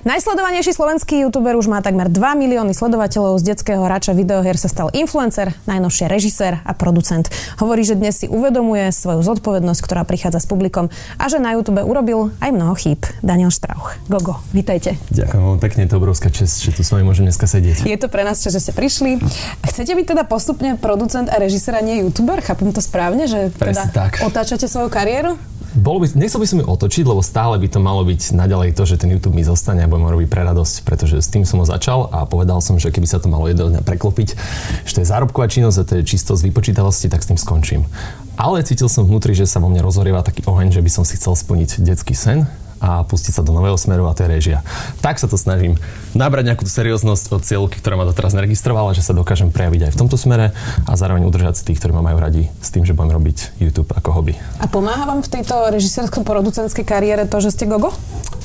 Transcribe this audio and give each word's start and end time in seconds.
Najsledovanejší 0.00 0.72
slovenský 0.72 1.28
youtuber 1.28 1.60
už 1.60 1.68
má 1.68 1.84
takmer 1.84 2.08
2 2.08 2.16
milióny 2.16 2.72
sledovateľov. 2.72 3.36
Z 3.36 3.52
detského 3.52 3.84
hráča 3.84 4.16
videoher 4.16 4.56
sa 4.56 4.72
stal 4.72 4.88
influencer, 4.96 5.52
najnovšie 5.68 6.08
režisér 6.08 6.64
a 6.64 6.72
producent. 6.72 7.28
Hovorí, 7.60 7.84
že 7.84 8.00
dnes 8.00 8.16
si 8.16 8.24
uvedomuje 8.24 8.96
svoju 8.96 9.20
zodpovednosť, 9.20 9.80
ktorá 9.84 10.08
prichádza 10.08 10.40
s 10.40 10.48
publikom 10.48 10.88
a 11.20 11.24
že 11.28 11.36
na 11.36 11.52
YouTube 11.52 11.84
urobil 11.84 12.32
aj 12.40 12.48
mnoho 12.48 12.72
chýb. 12.80 13.04
Daniel 13.20 13.52
Štrauch. 13.52 14.00
Gogo, 14.08 14.40
vítajte. 14.56 14.96
Ďakujem 15.12 15.42
veľmi 15.44 15.60
pekne, 15.60 15.84
to 15.84 16.00
obrovská 16.00 16.32
čest, 16.32 16.64
že 16.64 16.72
tu 16.72 16.80
s 16.80 16.88
vami 16.96 17.04
môžem 17.04 17.28
dneska 17.28 17.44
sedieť. 17.44 17.84
Je 17.84 18.00
to 18.00 18.08
pre 18.08 18.24
nás 18.24 18.40
čas, 18.40 18.56
že 18.56 18.64
ste 18.64 18.72
prišli. 18.72 19.20
Chcete 19.68 19.92
byť 19.92 20.16
teda 20.16 20.24
postupne 20.24 20.80
producent 20.80 21.28
a 21.28 21.36
režisér 21.36 21.76
a 21.76 21.84
nie 21.84 22.00
youtuber? 22.00 22.40
Chápem 22.40 22.72
to 22.72 22.80
správne, 22.80 23.28
že 23.28 23.52
teda 23.52 23.92
tak. 23.92 24.24
otáčate 24.24 24.64
svoju 24.64 24.88
kariéru? 24.88 25.36
Bolo 25.70 26.02
by, 26.02 26.06
nechcel 26.18 26.42
by 26.42 26.48
som 26.50 26.58
ju 26.58 26.66
otočiť, 26.66 27.04
lebo 27.06 27.22
stále 27.22 27.54
by 27.54 27.70
to 27.70 27.78
malo 27.78 28.02
byť 28.02 28.34
naďalej 28.34 28.74
to, 28.74 28.82
že 28.90 28.98
ten 28.98 29.06
YouTube 29.14 29.38
mi 29.38 29.46
zostane 29.46 29.86
a 29.86 29.90
budem 29.90 30.10
robiť 30.10 30.26
pre 30.26 30.42
radosť, 30.42 30.82
pretože 30.82 31.22
s 31.22 31.30
tým 31.30 31.46
som 31.46 31.62
ho 31.62 31.66
začal 31.66 32.10
a 32.10 32.26
povedal 32.26 32.58
som, 32.58 32.74
že 32.74 32.90
keby 32.90 33.06
sa 33.06 33.22
to 33.22 33.30
malo 33.30 33.46
jedného 33.46 33.70
dňa 33.78 33.82
preklopiť, 33.86 34.34
že 34.82 34.92
to 34.98 35.00
je 35.02 35.06
zárobková 35.06 35.46
činnosť 35.46 35.78
a 35.78 35.86
to 35.86 35.92
je 36.02 36.08
čisto 36.10 36.34
z 36.34 36.50
vypočítavosti, 36.50 37.06
tak 37.06 37.22
s 37.22 37.30
tým 37.30 37.38
skončím. 37.38 37.86
Ale 38.34 38.66
cítil 38.66 38.90
som 38.90 39.06
vnútri, 39.06 39.30
že 39.30 39.46
sa 39.46 39.62
vo 39.62 39.70
mne 39.70 39.86
rozhorieva 39.86 40.26
taký 40.26 40.42
oheň, 40.42 40.74
že 40.74 40.82
by 40.82 40.90
som 40.90 41.04
si 41.06 41.14
chcel 41.14 41.38
splniť 41.38 41.86
detský 41.86 42.18
sen 42.18 42.50
a 42.80 43.04
pustiť 43.04 43.36
sa 43.36 43.42
do 43.44 43.52
nového 43.52 43.76
smeru 43.76 44.08
a 44.08 44.16
to 44.16 44.24
je 44.24 44.28
režia. 44.32 44.58
Tak 45.04 45.20
sa 45.20 45.28
to 45.28 45.36
snažím 45.36 45.76
nabrať 46.16 46.50
nejakú 46.50 46.64
serióznosť 46.64 47.24
od 47.36 47.42
cieľky, 47.44 47.76
ktorá 47.78 48.00
ma 48.00 48.08
doteraz 48.08 48.32
neregistrovala, 48.32 48.96
že 48.96 49.04
sa 49.04 49.12
dokážem 49.12 49.52
prejaviť 49.52 49.86
aj 49.86 49.92
v 49.94 50.00
tomto 50.00 50.16
smere 50.16 50.56
a 50.88 50.92
zároveň 50.96 51.28
udržať 51.28 51.60
si 51.60 51.62
tých, 51.70 51.78
ktorí 51.78 51.92
ma 51.92 52.00
majú 52.00 52.18
radi 52.18 52.48
s 52.64 52.72
tým, 52.72 52.88
že 52.88 52.96
budem 52.96 53.12
robiť 53.12 53.60
YouTube 53.60 53.92
ako 53.92 54.16
hobby. 54.16 54.34
A 54.58 54.66
pomáha 54.66 55.04
vám 55.04 55.20
v 55.20 55.28
tejto 55.28 55.68
režisérsko-producentskej 55.70 56.88
kariére 56.88 57.28
to, 57.28 57.38
že 57.44 57.52
ste 57.52 57.68
gogo? 57.68 57.92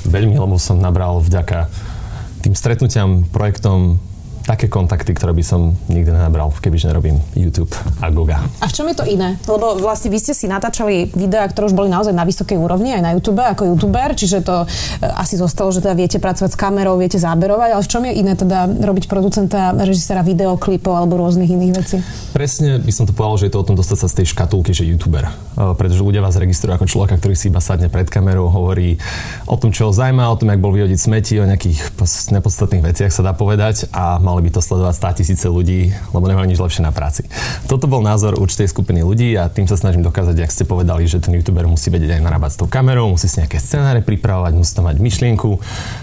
Veľmi, 0.04 0.36
lebo 0.36 0.60
som 0.60 0.76
nabral 0.76 1.18
vďaka 1.24 1.72
tým 2.44 2.54
stretnutiam, 2.54 3.26
projektom, 3.26 3.98
také 4.46 4.70
kontakty, 4.70 5.10
ktoré 5.10 5.34
by 5.34 5.42
som 5.42 5.74
nikdy 5.90 6.14
nenabral, 6.14 6.54
kebyže 6.54 6.86
nerobím 6.86 7.18
YouTube 7.34 7.74
a 7.98 8.08
Goga. 8.14 8.46
A 8.62 8.70
v 8.70 8.72
čom 8.72 8.86
je 8.86 8.94
to 8.94 9.04
iné? 9.04 9.34
Lebo 9.42 9.82
vlastne 9.82 10.06
vy 10.06 10.22
ste 10.22 10.38
si 10.38 10.46
natáčali 10.46 11.10
videá, 11.18 11.50
ktoré 11.50 11.66
už 11.66 11.74
boli 11.74 11.90
naozaj 11.90 12.14
na 12.14 12.22
vysokej 12.22 12.54
úrovni 12.54 12.94
aj 12.94 13.02
na 13.02 13.10
YouTube 13.18 13.42
ako 13.42 13.74
YouTuber, 13.74 14.14
čiže 14.14 14.46
to 14.46 14.62
e, 14.62 14.66
asi 15.02 15.34
zostalo, 15.34 15.74
že 15.74 15.82
teda 15.82 15.98
viete 15.98 16.22
pracovať 16.22 16.54
s 16.54 16.58
kamerou, 16.58 16.94
viete 16.94 17.18
záberovať, 17.18 17.70
ale 17.74 17.82
v 17.82 17.90
čom 17.90 18.02
je 18.06 18.12
iné 18.14 18.32
teda 18.38 18.70
robiť 18.70 19.10
producenta, 19.10 19.74
režisera 19.74 20.22
videoklipov 20.22 20.94
alebo 20.94 21.18
rôznych 21.18 21.50
iných 21.50 21.72
vecí? 21.74 21.96
Presne 22.30 22.78
by 22.78 22.92
som 22.94 23.04
to 23.10 23.12
povedal, 23.12 23.42
že 23.42 23.50
je 23.50 23.52
to 23.58 23.60
o 23.60 23.66
tom 23.66 23.74
dostať 23.74 23.98
sa 23.98 24.06
z 24.06 24.14
tej 24.22 24.26
škatulky, 24.30 24.70
že 24.70 24.86
YouTuber. 24.86 25.26
E, 25.26 25.30
pretože 25.74 26.06
ľudia 26.06 26.22
vás 26.22 26.38
registrujú 26.38 26.78
ako 26.78 26.86
človeka, 26.86 27.18
ktorý 27.18 27.34
si 27.34 27.50
iba 27.50 27.58
sadne 27.58 27.90
pred 27.90 28.06
kamerou, 28.06 28.46
hovorí 28.46 28.94
o 29.50 29.58
tom, 29.58 29.74
čo 29.74 29.90
ho 29.90 29.92
zaujíma, 29.92 30.30
o 30.30 30.38
tom, 30.38 30.54
jak 30.54 30.62
bol 30.62 30.70
vyhodiť 30.70 30.98
smeti, 31.02 31.34
o 31.42 31.50
nejakých 31.50 31.98
nepodstatných 32.30 32.86
veciach 32.86 33.10
sa 33.10 33.26
dá 33.26 33.34
povedať 33.34 33.90
a 33.90 34.22
mal 34.22 34.35
mali 34.36 34.52
by 34.52 34.52
to 34.52 34.60
sledovať 34.60 35.16
100 35.16 35.18
tisíce 35.24 35.46
ľudí, 35.48 35.96
lebo 36.12 36.28
nemajú 36.28 36.44
nič 36.44 36.60
lepšie 36.60 36.84
na 36.84 36.92
práci. 36.92 37.24
Toto 37.64 37.88
bol 37.88 38.04
názor 38.04 38.36
určitej 38.36 38.68
skupiny 38.68 39.00
ľudí 39.00 39.32
a 39.40 39.48
tým 39.48 39.64
sa 39.64 39.80
snažím 39.80 40.04
dokázať, 40.04 40.36
ak 40.44 40.52
ste 40.52 40.68
povedali, 40.68 41.08
že 41.08 41.24
ten 41.24 41.32
youtuber 41.32 41.64
musí 41.64 41.88
vedieť 41.88 42.20
aj 42.20 42.22
narábať 42.28 42.50
s 42.52 42.60
tou 42.60 42.68
kamerou, 42.68 43.08
musí 43.08 43.32
si 43.32 43.40
nejaké 43.40 43.56
scenáre 43.56 44.04
pripravovať, 44.04 44.52
musí 44.52 44.76
tam 44.76 44.92
mať 44.92 45.00
myšlienku. 45.00 45.56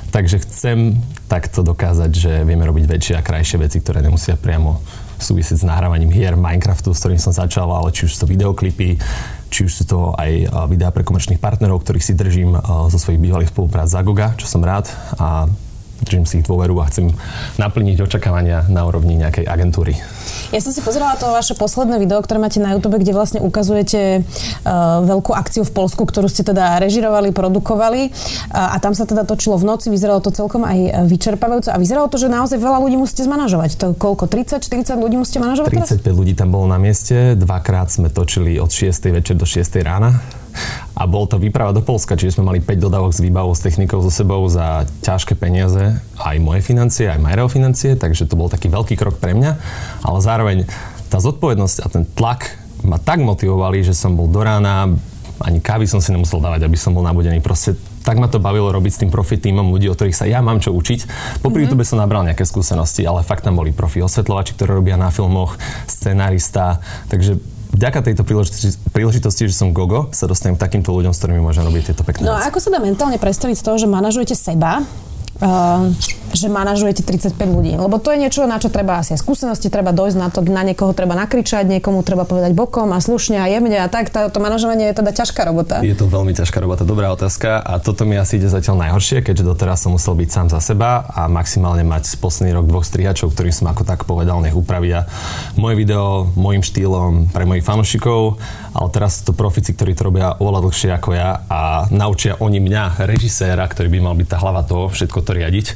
Takže 0.09 0.41
chcem 0.49 0.97
takto 1.29 1.61
dokázať, 1.61 2.09
že 2.09 2.31
vieme 2.41 2.65
robiť 2.65 2.89
väčšie 2.89 3.13
a 3.21 3.25
krajšie 3.25 3.61
veci, 3.61 3.77
ktoré 3.77 4.01
nemusia 4.01 4.33
priamo 4.33 4.81
súvisieť 5.21 5.61
s 5.61 5.69
nahrávaním 5.69 6.09
hier 6.09 6.33
Minecraftu, 6.33 6.89
s 6.91 6.99
ktorým 7.05 7.21
som 7.21 7.31
začal, 7.31 7.69
ale 7.69 7.93
či 7.93 8.09
už 8.09 8.17
sú 8.17 8.25
to 8.25 8.31
videoklipy, 8.33 8.97
či 9.53 9.59
už 9.63 9.71
sú 9.71 9.83
to 9.85 9.99
aj 10.17 10.49
videá 10.67 10.89
pre 10.89 11.05
komerčných 11.05 11.37
partnerov, 11.37 11.85
ktorých 11.85 12.03
si 12.03 12.17
držím 12.17 12.57
zo 12.89 12.97
svojich 12.97 13.21
bývalých 13.21 13.53
spoluprác 13.53 13.87
Zagoga, 13.87 14.33
čo 14.35 14.49
som 14.49 14.65
rád 14.65 14.89
a 15.21 15.45
držím 16.03 16.27
si 16.27 16.39
ich 16.39 16.45
dôveru 16.45 16.75
a 16.83 16.87
chcem 16.91 17.09
naplniť 17.57 18.03
očakávania 18.03 18.67
na 18.67 18.83
úrovni 18.83 19.17
nejakej 19.17 19.47
agentúry. 19.47 19.95
Ja 20.53 20.61
som 20.61 20.69
si 20.69 20.85
pozerala 20.85 21.17
to 21.17 21.33
vaše 21.33 21.57
posledné 21.57 21.97
video, 21.97 22.21
ktoré 22.21 22.37
máte 22.37 22.61
na 22.61 22.77
YouTube, 22.77 23.01
kde 23.01 23.15
vlastne 23.15 23.39
ukazujete 23.41 24.21
uh, 24.21 25.01
veľkú 25.01 25.33
akciu 25.33 25.65
v 25.65 25.71
Polsku, 25.73 26.05
ktorú 26.05 26.29
ste 26.29 26.45
teda 26.45 26.77
režirovali, 26.77 27.33
produkovali 27.33 28.13
uh, 28.13 28.75
a 28.75 28.77
tam 28.77 28.93
sa 28.93 29.09
teda 29.09 29.25
točilo 29.25 29.57
v 29.57 29.65
noci, 29.65 29.89
vyzeralo 29.89 30.21
to 30.21 30.29
celkom 30.29 30.61
aj 30.67 31.09
vyčerpávajúce 31.09 31.73
a 31.73 31.77
vyzeralo 31.81 32.11
to, 32.11 32.21
že 32.21 32.29
naozaj 32.29 32.61
veľa 32.61 32.77
ľudí 32.83 32.99
musíte 32.99 33.25
zmanažovať. 33.25 33.71
To 33.81 33.87
koľko? 33.97 34.29
30, 34.29 34.61
40 34.61 34.99
ľudí 34.99 35.15
musíte 35.17 35.39
manažovať 35.41 35.69
35 35.73 36.05
teraz? 36.05 36.13
ľudí 36.13 36.33
tam 36.37 36.53
bolo 36.53 36.69
na 36.69 36.77
mieste, 36.77 37.33
dvakrát 37.39 37.89
sme 37.89 38.13
točili 38.13 38.61
od 38.61 38.69
6. 38.69 39.09
večer 39.09 39.35
do 39.39 39.45
6. 39.45 39.81
rána 39.81 40.42
a 40.93 41.03
bol 41.09 41.25
to 41.25 41.41
výprava 41.41 41.73
do 41.73 41.81
Polska, 41.81 42.17
čiže 42.17 42.37
sme 42.39 42.53
mali 42.53 42.59
5 42.61 42.85
dodávok 42.85 43.11
s 43.11 43.19
výbavou, 43.19 43.53
s 43.53 43.65
technikou 43.65 43.99
so 43.99 44.13
sebou 44.13 44.45
za 44.47 44.85
ťažké 45.01 45.33
peniaze, 45.35 45.97
aj 46.21 46.37
moje 46.39 46.61
financie, 46.61 47.09
aj 47.09 47.19
Majreo 47.19 47.49
financie, 47.49 47.97
takže 47.97 48.29
to 48.29 48.37
bol 48.37 48.47
taký 48.47 48.69
veľký 48.69 48.95
krok 48.95 49.17
pre 49.17 49.33
mňa, 49.33 49.51
ale 50.05 50.17
zároveň 50.21 50.57
tá 51.13 51.21
zodpovednosť 51.21 51.77
a 51.83 51.87
ten 51.89 52.03
tlak 52.05 52.57
ma 52.83 52.99
tak 52.99 53.23
motivovali, 53.23 53.85
že 53.85 53.95
som 53.95 54.17
bol 54.17 54.27
do 54.27 54.43
rána, 54.43 54.91
ani 55.41 55.59
kávy 55.59 55.89
som 55.89 56.03
si 56.03 56.13
nemusel 56.13 56.39
dávať, 56.39 56.67
aby 56.67 56.77
som 56.77 56.93
bol 56.93 57.01
nabudený. 57.01 57.41
Proste 57.41 57.75
tak 58.03 58.19
ma 58.19 58.27
to 58.27 58.43
bavilo 58.43 58.67
robiť 58.69 58.91
s 58.91 59.01
tým 59.01 59.11
profi 59.11 59.39
týmom 59.39 59.71
ľudí, 59.71 59.87
o 59.87 59.95
ktorých 59.95 60.15
sa 60.15 60.27
ja 60.27 60.43
mám 60.43 60.59
čo 60.59 60.75
učiť. 60.75 61.07
Popri 61.39 61.63
mm-hmm. 61.63 61.71
YouTube 61.71 61.87
som 61.87 62.03
nabral 62.03 62.27
nejaké 62.27 62.43
skúsenosti, 62.43 63.07
ale 63.07 63.23
fakt 63.23 63.47
tam 63.47 63.55
boli 63.55 63.71
profi 63.71 64.03
osvetľovači, 64.03 64.59
ktorí 64.59 64.71
robia 64.75 64.99
na 64.99 65.09
filmoch, 65.09 65.55
scenárista, 65.87 66.83
takže 67.07 67.39
vďaka 67.73 67.99
tejto 68.05 68.23
príležitosti, 68.23 68.69
príležitosti, 68.93 69.49
že 69.49 69.55
som 69.57 69.73
Gogo, 69.73 70.13
sa 70.13 70.29
dostanem 70.29 70.55
k 70.55 70.61
takýmto 70.61 70.93
ľuďom, 70.93 71.11
s 71.11 71.19
ktorými 71.19 71.41
môžem 71.41 71.65
robiť 71.65 71.91
tieto 71.91 72.05
pekné 72.05 72.23
No 72.23 72.37
a 72.37 72.47
ako 72.47 72.61
sa 72.61 72.69
dá 72.69 72.79
mentálne 72.79 73.17
predstaviť 73.17 73.55
z 73.57 73.63
toho, 73.65 73.75
že 73.81 73.87
manažujete 73.89 74.37
seba, 74.37 74.85
že 76.33 76.47
manažujete 76.49 77.05
35 77.05 77.37
ľudí. 77.45 77.77
Lebo 77.77 78.01
to 78.01 78.09
je 78.09 78.17
niečo, 78.17 78.49
na 78.49 78.57
čo 78.57 78.73
treba 78.73 78.97
asi 78.97 79.13
skúsenosti, 79.13 79.69
treba 79.69 79.93
dojsť 79.93 80.17
na 80.17 80.27
to, 80.33 80.41
na 80.41 80.65
niekoho 80.65 80.95
treba 80.97 81.13
nakričať, 81.13 81.69
niekomu 81.69 82.01
treba 82.01 82.25
povedať 82.25 82.57
bokom 82.57 82.89
a 82.89 82.97
slušne 82.97 83.37
a 83.37 83.45
jemne 83.45 83.77
a 83.77 83.87
tak. 83.91 84.09
To, 84.09 84.39
manažovanie 84.41 84.89
je 84.91 84.97
teda 84.97 85.11
ťažká 85.13 85.45
robota. 85.45 85.85
Je 85.85 85.93
to 85.93 86.09
veľmi 86.09 86.33
ťažká 86.33 86.57
robota, 86.57 86.83
dobrá 86.83 87.13
otázka 87.13 87.61
a 87.61 87.77
toto 87.77 88.03
mi 88.09 88.17
asi 88.17 88.41
ide 88.41 88.49
zatiaľ 88.49 88.81
najhoršie, 88.87 89.21
keďže 89.21 89.45
doteraz 89.45 89.85
som 89.85 89.93
musel 89.93 90.17
byť 90.17 90.29
sám 90.33 90.47
za 90.49 90.59
seba 90.59 91.05
a 91.05 91.29
maximálne 91.29 91.85
mať 91.85 92.17
posledný 92.17 92.57
rok 92.57 92.65
dvoch 92.65 92.85
strihačov, 92.87 93.31
ktorým 93.37 93.53
som 93.53 93.69
ako 93.69 93.85
tak 93.85 94.03
povedal, 94.09 94.41
nech 94.41 94.57
upravia 94.57 95.05
moje 95.53 95.77
video 95.77 96.33
môjim 96.33 96.65
štýlom 96.65 97.29
pre 97.29 97.45
mojich 97.45 97.63
fanúšikov, 97.63 98.41
ale 98.73 98.89
teraz 98.89 99.21
sú 99.21 99.31
to 99.31 99.33
profici, 99.37 99.71
ktorí 99.71 99.93
to 99.93 100.09
robia 100.09 100.35
oveľa 100.41 100.65
dlhšie 100.65 100.89
ako 100.97 101.09
ja 101.13 101.45
a 101.47 101.85
naučia 101.93 102.37
oni 102.41 102.59
mňa, 102.59 103.05
režiséra, 103.05 103.63
ktorý 103.69 103.89
by 103.93 103.99
mal 104.01 104.15
byť 104.17 104.27
tá 104.27 104.37
hlava 104.41 104.65
toho, 104.65 104.89
všetko 104.89 105.19
to 105.21 105.31
riadiť 105.37 105.67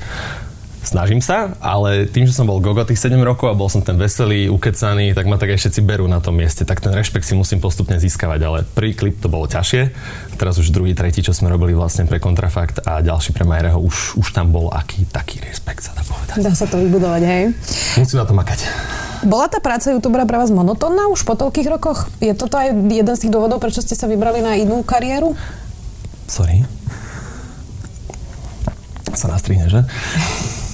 snažím 0.88 1.20
sa, 1.20 1.52
ale 1.60 2.08
tým, 2.08 2.24
že 2.24 2.32
som 2.32 2.48
bol 2.48 2.64
gogo 2.64 2.80
tých 2.88 3.04
7 3.04 3.20
rokov 3.20 3.52
a 3.52 3.60
bol 3.60 3.68
som 3.68 3.84
ten 3.84 4.00
veselý, 4.00 4.48
ukecaný, 4.48 5.12
tak 5.12 5.28
ma 5.28 5.36
tak 5.36 5.52
aj 5.52 5.60
všetci 5.60 5.84
berú 5.84 6.08
na 6.08 6.24
tom 6.24 6.40
mieste, 6.40 6.64
tak 6.64 6.80
ten 6.80 6.96
rešpekt 6.96 7.28
si 7.28 7.36
musím 7.36 7.60
postupne 7.60 8.00
získavať, 8.00 8.40
ale 8.40 8.64
prvý 8.64 8.96
klip 8.96 9.20
to 9.20 9.28
bolo 9.28 9.52
ťažšie, 9.52 9.92
teraz 10.40 10.56
už 10.56 10.72
druhý, 10.72 10.96
tretí, 10.96 11.20
čo 11.20 11.36
sme 11.36 11.52
robili 11.52 11.76
vlastne 11.76 12.08
pre 12.08 12.24
Kontrafakt 12.24 12.80
a 12.88 13.04
ďalší 13.04 13.36
pre 13.36 13.44
Majereho, 13.44 13.84
už, 13.84 14.16
už 14.16 14.28
tam 14.32 14.56
bol 14.56 14.72
aký 14.72 15.04
taký 15.12 15.44
rešpekt, 15.44 15.84
sa 15.84 15.92
dá 15.92 16.08
povedať. 16.08 16.40
Dá 16.40 16.56
sa 16.56 16.64
to 16.64 16.80
vybudovať, 16.80 17.22
hej? 17.28 17.44
Musím 18.00 18.24
na 18.24 18.26
to 18.26 18.32
makať. 18.32 18.60
Bola 19.28 19.52
tá 19.52 19.60
práca 19.60 19.92
youtubera 19.92 20.24
pre 20.24 20.40
vás 20.40 20.48
monotónna 20.56 21.12
už 21.12 21.28
po 21.28 21.36
toľkých 21.36 21.68
rokoch? 21.68 22.08
Je 22.24 22.32
toto 22.32 22.56
aj 22.56 22.72
jeden 22.72 23.12
z 23.12 23.28
tých 23.28 23.34
dôvodov, 23.36 23.60
prečo 23.60 23.84
ste 23.84 23.92
sa 23.92 24.08
vybrali 24.08 24.40
na 24.40 24.56
inú 24.56 24.88
kariéru? 24.88 25.36
Sorry. 26.32 26.64
Sa 29.12 29.28
nastrihne, 29.28 29.68
že? 29.68 29.84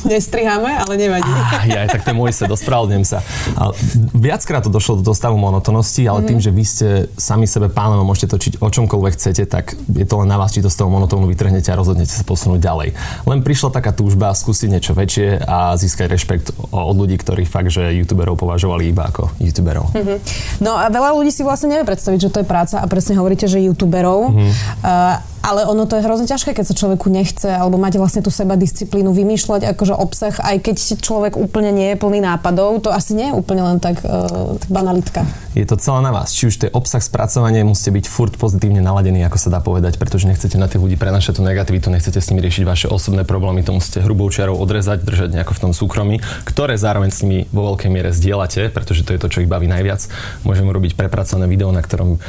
Nestriháme, 0.06 0.70
ale 0.80 0.94
nevadí. 1.00 1.32
Ah, 1.32 1.64
ja, 1.66 1.88
tak 1.88 2.04
to 2.04 2.12
je 2.12 2.18
môj 2.18 2.32
ospravedlňujem 2.34 3.06
sa. 3.06 3.20
A 3.58 3.74
viackrát 4.14 4.64
to 4.64 4.72
došlo 4.72 5.02
do 5.02 5.14
stavu 5.16 5.36
monotonosti, 5.36 6.06
ale 6.06 6.24
mm-hmm. 6.24 6.30
tým, 6.30 6.40
že 6.40 6.52
vy 6.54 6.64
ste 6.64 6.88
sami 7.18 7.50
sebe 7.50 7.68
pánom 7.68 8.00
a 8.00 8.06
môžete 8.06 8.32
točiť 8.32 8.54
o 8.62 8.68
čomkoľvek 8.70 9.14
chcete, 9.18 9.44
tak 9.50 9.76
je 9.76 10.06
to 10.08 10.16
len 10.24 10.30
na 10.30 10.38
vás, 10.40 10.54
či 10.54 10.64
to 10.64 10.70
z 10.72 10.80
toho 10.80 10.90
monotónu 10.90 11.28
vytrhnete 11.28 11.74
a 11.74 11.76
rozhodnete 11.76 12.14
sa 12.14 12.24
posunúť 12.24 12.60
ďalej. 12.62 12.90
Len 13.28 13.40
prišla 13.42 13.70
taká 13.74 13.92
túžba 13.92 14.32
skúsiť 14.32 14.70
niečo 14.70 14.94
väčšie 14.96 15.44
a 15.44 15.76
získať 15.76 16.08
rešpekt 16.14 16.48
od 16.72 16.96
ľudí, 16.96 17.18
ktorí 17.20 17.44
fakt, 17.44 17.74
že 17.74 17.94
youtuberov 17.94 18.38
považovali 18.40 18.90
iba 18.90 19.10
ako 19.10 19.34
youtuberov. 19.42 19.92
Mm-hmm. 19.92 20.18
No 20.62 20.78
a 20.78 20.88
veľa 20.88 21.18
ľudí 21.18 21.34
si 21.34 21.42
vlastne 21.42 21.74
nevie 21.74 21.86
predstaviť, 21.86 22.20
že 22.30 22.32
to 22.32 22.40
je 22.42 22.48
práca 22.48 22.80
a 22.80 22.86
presne 22.86 23.18
hovoríte, 23.18 23.50
že 23.50 23.62
youtuberov. 23.62 24.32
Mm-hmm. 24.32 24.52
Uh, 24.84 25.33
Ale 25.44 25.68
ono 25.68 25.84
to 25.84 26.00
je 26.00 26.08
hrozne 26.08 26.24
ťažké, 26.24 26.56
keď 26.56 26.72
sa 26.72 26.76
človeku 26.80 27.12
nechce, 27.12 27.52
alebo 27.52 27.76
máte 27.76 28.00
vlastne 28.00 28.24
tú 28.24 28.32
seba 28.32 28.56
disciplínu 28.56 29.12
vymýšľať 29.12 29.76
akože 29.76 29.92
obsah, 29.92 30.32
aj 30.40 30.64
keď 30.64 30.76
človek 31.04 31.36
úplne 31.36 31.76
nie 31.76 31.92
je 31.92 32.00
plný 32.00 32.24
nápadov, 32.24 32.80
to 32.80 32.96
asi 32.96 33.12
nie 33.12 33.28
je 33.28 33.36
úplne 33.36 33.60
len 33.60 33.78
tak, 33.84 34.00
uh, 34.08 34.56
banalitka. 34.72 35.28
Je 35.52 35.68
to 35.68 35.76
celé 35.76 36.00
na 36.00 36.16
vás. 36.16 36.32
Či 36.32 36.48
už 36.48 36.56
to 36.56 36.64
je 36.66 36.72
obsah, 36.72 37.04
spracovanie, 37.04 37.60
musíte 37.68 37.92
byť 37.92 38.06
furt 38.08 38.34
pozitívne 38.40 38.80
naladení, 38.80 39.20
ako 39.28 39.36
sa 39.36 39.52
dá 39.52 39.60
povedať, 39.60 40.00
pretože 40.00 40.32
nechcete 40.32 40.56
na 40.56 40.72
tých 40.72 40.80
ľudí 40.80 40.96
prenašať 40.96 41.38
tú 41.38 41.44
negativitu, 41.44 41.92
nechcete 41.92 42.24
s 42.24 42.32
nimi 42.32 42.40
riešiť 42.40 42.64
vaše 42.64 42.88
osobné 42.88 43.28
problémy, 43.28 43.68
to 43.68 43.76
musíte 43.76 44.00
hrubou 44.00 44.32
čiarou 44.32 44.56
odrezať, 44.56 45.04
držať 45.04 45.30
nejako 45.36 45.60
v 45.60 45.62
tom 45.68 45.72
súkromí, 45.76 46.24
ktoré 46.48 46.80
zároveň 46.80 47.12
s 47.12 47.20
nimi 47.28 47.52
vo 47.52 47.76
veľkej 47.76 47.92
miere 47.92 48.16
zdieľate, 48.16 48.72
pretože 48.72 49.04
to 49.04 49.12
je 49.12 49.20
to, 49.20 49.28
čo 49.28 49.44
ich 49.44 49.52
baví 49.52 49.68
najviac. 49.68 50.08
Môžeme 50.48 50.72
robiť 50.72 50.96
prepracované 50.96 51.52
video, 51.52 51.68
na 51.76 51.84
ktorom 51.84 52.24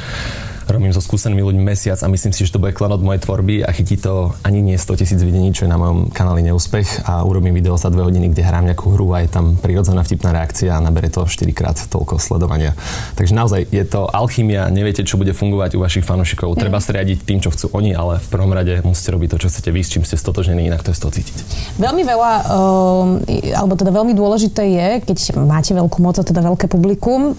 robím 0.67 0.93
so 0.93 1.01
skúsenými 1.01 1.41
ľuďmi 1.41 1.63
mesiac 1.63 1.99
a 2.01 2.07
myslím 2.09 2.33
si, 2.33 2.45
že 2.45 2.57
to 2.57 2.61
bude 2.61 2.73
klenot 2.73 3.01
mojej 3.01 3.21
tvorby 3.21 3.61
a 3.61 3.69
chytí 3.69 3.97
to 4.01 4.33
ani 4.41 4.61
nie 4.61 4.77
100 4.77 5.01
tisíc 5.01 5.19
videní, 5.21 5.53
čo 5.53 5.65
je 5.65 5.71
na 5.71 5.77
mojom 5.77 6.09
kanáli 6.09 6.41
neúspech 6.45 7.05
a 7.05 7.21
urobím 7.21 7.53
video 7.53 7.77
za 7.77 7.93
dve 7.93 8.05
hodiny, 8.05 8.33
kde 8.33 8.41
hrám 8.45 8.65
nejakú 8.65 8.93
hru 8.97 9.13
a 9.13 9.21
je 9.21 9.29
tam 9.29 9.55
prirodzená 9.57 10.01
vtipná 10.01 10.33
reakcia 10.33 10.77
a 10.77 10.83
nabere 10.83 11.13
to 11.13 11.25
4 11.25 11.45
krát 11.53 11.77
toľko 11.77 12.17
sledovania. 12.17 12.73
Takže 13.13 13.33
naozaj 13.37 13.61
je 13.69 13.83
to 13.85 14.09
alchymia, 14.09 14.69
neviete, 14.73 15.05
čo 15.05 15.21
bude 15.21 15.31
fungovať 15.31 15.77
u 15.77 15.83
vašich 15.85 16.05
fanúšikov. 16.05 16.57
Mm. 16.57 16.59
Treba 16.65 16.79
sa 16.81 16.95
riadiť 16.97 17.23
tým, 17.23 17.39
čo 17.41 17.53
chcú 17.53 17.71
oni, 17.77 17.93
ale 17.93 18.17
v 18.21 18.27
prvom 18.31 18.51
rade 18.51 18.81
musíte 18.81 19.13
robiť 19.13 19.29
to, 19.35 19.37
čo 19.45 19.47
chcete 19.53 19.69
vy, 19.69 19.81
s 19.85 19.89
čím 19.93 20.03
ste 20.03 20.17
stotožnení, 20.17 20.65
inak 20.67 20.81
to 20.81 20.91
je 20.91 20.97
z 20.97 21.01
toho 21.01 21.11
cítiť. 21.13 21.37
Veľmi 21.77 22.03
veľa, 22.03 22.31
uh, 22.49 23.05
alebo 23.53 23.73
teda 23.77 23.91
veľmi 23.93 24.13
dôležité 24.17 24.63
je, 24.65 24.87
keď 25.05 25.17
máte 25.45 25.71
veľkú 25.77 26.01
moc 26.01 26.17
a 26.17 26.23
teda 26.25 26.41
veľké 26.41 26.65
publikum, 26.71 27.37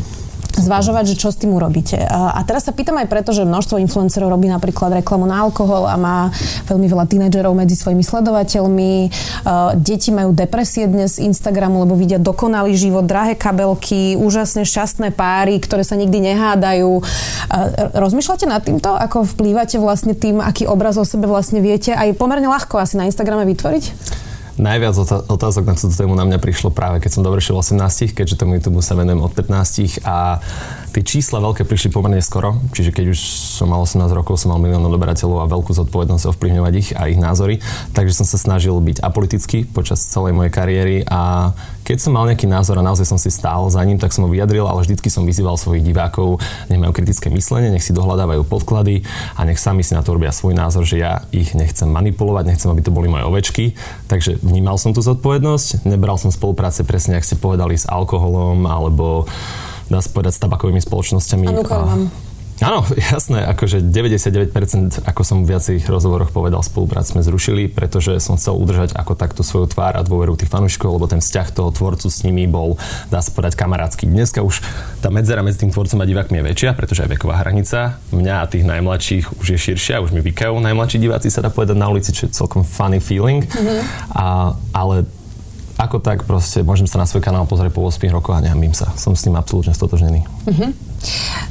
zvažovať, 0.56 1.12
že 1.12 1.20
čo 1.20 1.28
s 1.28 1.36
tým 1.36 1.52
urobíte. 1.52 2.00
A 2.08 2.40
teraz 2.48 2.64
sa 2.64 2.72
pýtam 2.72 2.96
aj 2.96 3.06
preto, 3.06 3.30
že 3.36 3.44
množstvo 3.44 3.76
influencerov 3.78 4.32
robí 4.32 4.48
napríklad 4.48 5.04
reklamu 5.04 5.28
na 5.28 5.44
alkohol 5.44 5.84
a 5.86 5.94
má 6.00 6.32
veľmi 6.66 6.88
veľa 6.88 7.04
tínedžerov 7.06 7.52
medzi 7.54 7.76
svojimi 7.76 8.00
sledovateľmi. 8.00 8.92
Deti 9.78 10.10
majú 10.10 10.32
depresie 10.32 10.88
dnes 10.88 11.20
z 11.20 11.28
Instagramu, 11.28 11.84
lebo 11.84 11.94
vidia 11.94 12.16
dokonalý 12.16 12.74
život, 12.74 13.04
drahé 13.04 13.36
kabelky, 13.38 14.16
úžasne 14.16 14.64
šťastné 14.66 15.12
páry, 15.14 15.60
ktoré 15.60 15.84
sa 15.84 15.94
nikdy 15.94 16.32
nehádajú. 16.32 17.04
Rozmýšľate 17.94 18.46
nad 18.48 18.64
týmto, 18.64 18.96
ako 18.96 19.28
vplývate 19.36 19.78
vlastne 19.78 20.16
tým, 20.16 20.42
aký 20.42 20.66
obraz 20.66 20.96
o 20.96 21.04
sebe 21.04 21.28
vlastne 21.30 21.60
viete 21.60 21.94
aj 21.94 22.16
pomerne 22.16 22.48
ľahko 22.48 22.80
asi 22.80 22.96
na 22.96 23.06
Instagrame 23.06 23.44
vytvoriť? 23.46 23.84
Najviac 24.56 24.96
otázok 25.28 25.68
na 25.68 25.76
túto 25.76 25.92
tému 25.92 26.16
na 26.16 26.24
mňa 26.24 26.40
prišlo 26.40 26.72
práve, 26.72 27.04
keď 27.04 27.10
som 27.12 27.22
dovršil 27.22 27.60
18, 27.60 28.16
keďže 28.16 28.40
tomu 28.40 28.56
YouTube 28.56 28.80
sa 28.80 28.96
venujem 28.96 29.20
od 29.20 29.32
15 29.32 30.00
a 30.08 30.40
tie 30.96 31.04
čísla 31.04 31.44
veľké 31.44 31.68
prišli 31.68 31.92
pomerne 31.92 32.24
skoro, 32.24 32.56
čiže 32.72 32.88
keď 32.88 33.12
už 33.12 33.20
som 33.60 33.68
mal 33.68 33.84
18 33.84 34.08
rokov, 34.16 34.40
som 34.40 34.56
mal 34.56 34.60
milión 34.64 34.80
odberateľov 34.88 35.44
a 35.44 35.52
veľkú 35.52 35.76
zodpovednosť 35.76 36.32
ovplyvňovať 36.32 36.72
ich 36.72 36.88
a 36.96 37.12
ich 37.12 37.20
názory, 37.20 37.60
takže 37.92 38.16
som 38.16 38.24
sa 38.24 38.40
snažil 38.40 38.72
byť 38.80 39.04
apolitický 39.04 39.68
počas 39.68 40.00
celej 40.00 40.32
mojej 40.32 40.48
kariéry 40.48 41.04
a 41.04 41.52
keď 41.84 42.00
som 42.00 42.16
mal 42.16 42.24
nejaký 42.24 42.48
názor 42.48 42.80
a 42.80 42.82
naozaj 42.82 43.12
som 43.12 43.20
si 43.20 43.28
stál 43.28 43.68
za 43.68 43.78
ním, 43.84 44.00
tak 44.00 44.10
som 44.10 44.24
ho 44.24 44.32
vyjadril, 44.32 44.64
ale 44.64 44.82
vždycky 44.88 45.12
som 45.12 45.28
vyzýval 45.28 45.60
svojich 45.60 45.84
divákov, 45.84 46.40
nech 46.72 46.80
majú 46.80 46.96
kritické 46.96 47.28
myslenie, 47.28 47.68
nech 47.70 47.84
si 47.84 47.92
dohľadávajú 47.92 48.42
podklady 48.48 49.04
a 49.36 49.44
nech 49.44 49.60
sami 49.60 49.84
si 49.84 49.92
na 49.92 50.00
to 50.00 50.16
robia 50.16 50.32
svoj 50.32 50.56
názor, 50.56 50.82
že 50.82 50.98
ja 50.98 51.28
ich 51.30 51.52
nechcem 51.52 51.86
manipulovať, 51.86 52.48
nechcem, 52.48 52.72
aby 52.72 52.82
to 52.82 52.90
boli 52.90 53.06
moje 53.06 53.28
ovečky. 53.28 53.64
Takže 54.08 54.40
vnímal 54.42 54.80
som 54.80 54.96
tú 54.96 55.04
zodpovednosť, 55.04 55.86
nebral 55.86 56.18
som 56.18 56.32
spolupráce 56.32 56.82
presne, 56.82 57.20
ak 57.20 57.28
ste 57.28 57.36
povedali, 57.38 57.78
s 57.78 57.86
alkoholom 57.86 58.66
alebo 58.66 59.28
dá 59.88 59.98
sa 60.02 60.10
povedať, 60.10 60.36
s 60.36 60.40
tabakovými 60.42 60.82
spoločnosťami. 60.82 61.44
A, 61.50 61.54
Áno, 62.64 62.88
jasné, 63.12 63.44
akože 63.52 63.84
99%, 63.84 65.04
ako 65.04 65.22
som 65.24 65.44
v 65.44 65.52
viacerých 65.52 65.84
rozhovoroch 65.92 66.32
povedal, 66.32 66.64
spoluprác 66.64 67.12
sme 67.12 67.20
zrušili, 67.20 67.68
pretože 67.68 68.16
som 68.22 68.40
chcel 68.40 68.56
udržať 68.56 68.96
ako 68.96 69.12
takto 69.12 69.42
svoju 69.44 69.68
tvár 69.68 70.00
a 70.00 70.06
dôveru 70.06 70.40
tých 70.40 70.48
fanúšikov, 70.48 70.96
lebo 70.96 71.06
ten 71.10 71.20
vzťah 71.20 71.52
toho 71.52 71.68
tvorcu 71.72 72.08
s 72.08 72.24
nimi 72.24 72.48
bol, 72.48 72.80
dá 73.12 73.20
sa 73.20 73.28
povedať, 73.32 73.60
kamarátsky. 73.60 74.08
Dneska 74.08 74.40
už 74.40 74.64
tá 75.04 75.12
medzera 75.12 75.44
medzi 75.44 75.60
tým 75.60 75.72
tvorcom 75.72 76.00
a 76.00 76.08
divákmi 76.08 76.40
je 76.40 76.44
väčšia, 76.48 76.70
pretože 76.72 77.04
aj 77.04 77.12
veková 77.12 77.44
hranica 77.44 78.00
mňa 78.12 78.34
a 78.40 78.48
tých 78.48 78.64
najmladších 78.64 79.24
už 79.36 79.46
je 79.52 79.58
širšia, 79.60 80.00
už 80.00 80.16
mi 80.16 80.24
vykajú 80.24 80.56
najmladší 80.56 80.96
diváci 80.96 81.28
sa 81.28 81.44
dá 81.44 81.52
povedať 81.52 81.76
na 81.76 81.92
ulici, 81.92 82.16
čo 82.16 82.24
je 82.24 82.32
celkom 82.32 82.64
funny 82.64 83.02
feeling. 83.02 83.44
Mm-hmm. 83.44 83.80
A, 84.16 84.56
ale 84.72 85.04
ako 85.76 86.00
tak 86.00 86.24
proste 86.24 86.64
môžem 86.64 86.88
sa 86.88 86.96
na 86.96 87.04
svoj 87.04 87.20
kanál 87.20 87.44
pozrieť 87.44 87.76
po 87.76 87.84
8 87.84 88.08
rokoch 88.08 88.32
a 88.32 88.40
nehambím 88.40 88.72
sa. 88.72 88.96
Som 88.96 89.12
s 89.12 89.28
tým 89.28 89.36
absolútne 89.36 89.76
stotožnený. 89.76 90.24
Uh-huh. 90.24 90.72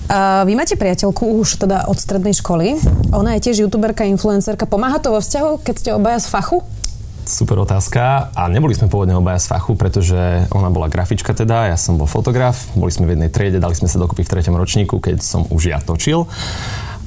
Uh, 0.10 0.42
vy 0.50 0.58
máte 0.58 0.74
priateľku 0.74 1.38
už 1.42 1.62
teda 1.62 1.86
od 1.86 1.98
strednej 2.02 2.34
školy. 2.34 2.82
Ona 3.14 3.38
je 3.38 3.50
tiež 3.50 3.66
youtuberka, 3.66 4.02
influencerka. 4.10 4.66
Pomáha 4.66 4.98
to 4.98 5.14
vo 5.14 5.22
vzťahu, 5.22 5.62
keď 5.62 5.76
ste 5.78 5.90
obaja 5.94 6.18
z 6.18 6.28
fachu? 6.34 6.66
Super 7.26 7.62
otázka. 7.62 8.34
A 8.34 8.50
neboli 8.50 8.74
sme 8.74 8.90
pôvodne 8.90 9.14
obaja 9.18 9.42
z 9.42 9.50
fachu, 9.50 9.78
pretože 9.78 10.46
ona 10.54 10.70
bola 10.74 10.90
grafička 10.90 11.34
teda, 11.34 11.74
ja 11.74 11.78
som 11.78 11.98
bol 11.98 12.06
fotograf, 12.06 12.70
boli 12.78 12.94
sme 12.94 13.10
v 13.10 13.18
jednej 13.18 13.34
triede, 13.34 13.58
dali 13.58 13.74
sme 13.74 13.90
sa 13.90 13.98
dokopy 13.98 14.26
v 14.26 14.32
treťom 14.34 14.54
ročníku, 14.54 15.02
keď 15.02 15.26
som 15.26 15.46
už 15.50 15.74
ja 15.74 15.82
točil. 15.82 16.30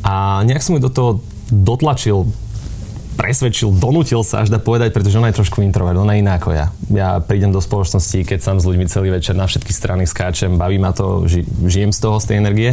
A 0.02 0.42
nejak 0.46 0.62
som 0.62 0.74
ju 0.78 0.82
do 0.82 0.90
toho 0.90 1.10
dotlačil 1.50 2.26
presvedčil, 3.18 3.74
donútil 3.74 4.22
sa 4.22 4.46
až 4.46 4.54
da 4.54 4.62
povedať, 4.62 4.94
pretože 4.94 5.18
ona 5.18 5.34
je 5.34 5.42
trošku 5.42 5.58
introvert, 5.66 5.98
ona 5.98 6.14
je 6.14 6.22
iná 6.22 6.38
ako 6.38 6.54
ja. 6.54 6.70
Ja 6.94 7.18
prídem 7.18 7.50
do 7.50 7.58
spoločnosti, 7.58 8.22
keď 8.22 8.38
som 8.38 8.62
s 8.62 8.64
ľuďmi 8.64 8.86
celý 8.86 9.10
večer 9.10 9.34
na 9.34 9.50
všetky 9.50 9.74
strany 9.74 10.06
skáčem, 10.06 10.54
baví 10.54 10.78
ma 10.78 10.94
to, 10.94 11.26
ži, 11.26 11.42
žijem 11.66 11.90
z 11.90 11.98
toho, 11.98 12.22
z 12.22 12.30
tej 12.30 12.36
energie 12.38 12.70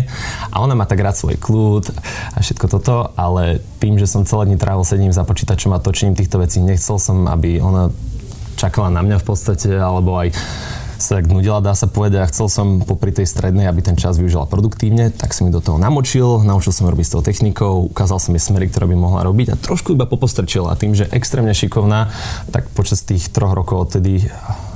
a 0.53 0.61
ona 0.61 0.77
má 0.77 0.85
tak 0.85 1.01
rád 1.01 1.17
svoj 1.17 1.41
kľud 1.41 1.89
a 2.37 2.37
všetko 2.45 2.65
toto, 2.69 3.09
ale 3.17 3.57
tým, 3.81 3.97
že 3.97 4.05
som 4.05 4.21
celé 4.21 4.53
dní 4.53 4.61
trávil 4.61 4.85
sedím 4.85 5.09
za 5.09 5.25
počítačom 5.25 5.73
a 5.73 5.81
točím 5.81 6.13
týchto 6.13 6.37
vecí, 6.37 6.61
nechcel 6.61 7.01
som, 7.01 7.25
aby 7.25 7.57
ona 7.57 7.89
čakala 8.55 8.93
na 8.93 9.01
mňa 9.01 9.17
v 9.19 9.25
podstate, 9.25 9.73
alebo 9.73 10.15
aj 10.15 10.29
sa 10.97 11.19
tak 11.19 11.27
nudila, 11.27 11.63
dá 11.63 11.75
sa 11.75 11.87
povedať, 11.87 12.19
a 12.23 12.29
chcel 12.31 12.47
som 12.47 12.67
popri 12.83 13.11
tej 13.11 13.27
strednej, 13.27 13.67
aby 13.67 13.83
ten 13.83 13.95
čas 13.99 14.19
využila 14.19 14.47
produktívne, 14.47 15.11
tak 15.11 15.35
som 15.35 15.47
mi 15.47 15.51
do 15.51 15.59
toho 15.59 15.75
namočil, 15.75 16.43
naučil 16.43 16.71
som 16.71 16.87
robiť 16.87 17.05
s 17.05 17.13
tou 17.13 17.21
technikou, 17.23 17.87
ukázal 17.91 18.19
som 18.19 18.31
jej 18.35 18.43
smery, 18.43 18.71
ktoré 18.71 18.87
by 18.89 18.97
mohla 18.97 19.21
robiť 19.27 19.53
a 19.53 19.59
trošku 19.59 19.93
iba 19.93 20.07
popostrčila. 20.07 20.77
Tým, 20.79 20.95
že 20.95 21.09
extrémne 21.11 21.51
šikovná, 21.51 22.11
tak 22.49 22.71
počas 22.73 23.03
tých 23.03 23.27
troch 23.31 23.53
rokov 23.53 23.91
odtedy 23.91 24.27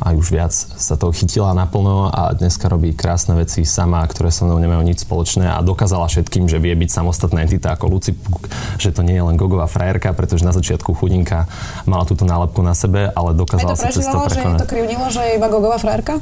aj 0.04 0.14
už 0.16 0.28
viac 0.32 0.54
sa 0.56 0.96
to 0.96 1.12
chytila 1.12 1.52
naplno 1.56 2.10
a 2.10 2.32
dneska 2.36 2.68
robí 2.72 2.96
krásne 2.96 3.36
veci 3.36 3.64
sama, 3.64 4.04
ktoré 4.08 4.32
so 4.34 4.48
mnou 4.48 4.60
nemajú 4.60 4.82
nič 4.84 5.04
spoločné 5.04 5.48
a 5.48 5.60
dokázala 5.64 6.08
všetkým, 6.10 6.48
že 6.48 6.58
vie 6.58 6.74
byť 6.76 6.90
samostatná 6.90 7.44
entita 7.46 7.76
ako 7.76 7.86
Luci 7.92 8.12
Puk, 8.16 8.50
že 8.82 8.92
to 8.92 9.06
nie 9.06 9.20
je 9.20 9.24
len 9.24 9.36
gogová 9.36 9.70
frajerka, 9.70 10.12
pretože 10.12 10.48
na 10.48 10.56
začiatku 10.56 10.96
chudinka 10.98 11.48
mala 11.88 12.04
túto 12.04 12.28
nálepku 12.28 12.60
na 12.66 12.74
sebe, 12.74 13.12
ale 13.12 13.38
dokázala 13.38 13.78
sa 13.78 13.92
cez 13.94 14.08
to 14.08 14.18
prekonať. 14.20 14.60
že 14.60 14.64
to 14.66 14.72
krivnilo, 14.72 15.06
že 15.08 15.22
je 15.24 15.32
iba 15.38 15.48
gogová 15.48 15.78
frajerka? 15.78 16.18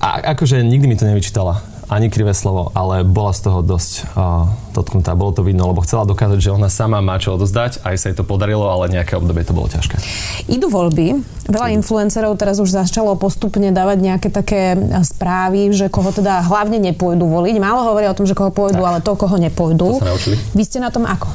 A, 0.00 0.32
akože 0.32 0.64
nikdy 0.64 0.86
mi 0.88 0.96
to 0.96 1.04
nevyčítala 1.04 1.73
ani 1.94 2.10
krivé 2.10 2.34
slovo, 2.34 2.74
ale 2.74 3.06
bola 3.06 3.30
z 3.30 3.46
toho 3.46 3.62
dosť 3.62 3.92
uh, 4.18 4.50
dotknutá. 4.74 5.14
Bolo 5.14 5.30
to 5.30 5.46
vidno, 5.46 5.70
lebo 5.70 5.86
chcela 5.86 6.02
dokázať, 6.02 6.42
že 6.42 6.50
ona 6.50 6.66
sama 6.66 6.98
má 6.98 7.14
čo 7.22 7.38
odozdať. 7.38 7.86
Aj 7.86 7.94
sa 7.94 8.10
jej 8.10 8.18
to 8.18 8.26
podarilo, 8.26 8.66
ale 8.66 8.90
nejaké 8.90 9.14
obdobie 9.14 9.46
to 9.46 9.54
bolo 9.54 9.70
ťažké. 9.70 10.02
Idú 10.50 10.66
voľby. 10.66 11.22
Veľa 11.46 11.70
influencerov 11.78 12.34
teraz 12.34 12.58
už 12.58 12.74
začalo 12.74 13.14
postupne 13.14 13.70
dávať 13.70 13.98
nejaké 14.02 14.28
také 14.34 14.74
správy, 15.06 15.70
že 15.70 15.86
koho 15.86 16.10
teda 16.10 16.42
hlavne 16.42 16.82
nepôjdu 16.82 17.22
voliť. 17.30 17.54
Málo 17.62 17.86
hovoria 17.86 18.10
o 18.10 18.18
tom, 18.18 18.26
že 18.26 18.34
koho 18.34 18.50
pôjdu, 18.50 18.82
tak. 18.82 18.88
ale 18.90 18.98
to, 18.98 19.12
koho 19.14 19.36
nepôjdu. 19.38 20.02
To. 20.02 20.10
Vy 20.58 20.62
ste 20.66 20.82
na 20.82 20.90
tom 20.90 21.06
ako? 21.06 21.30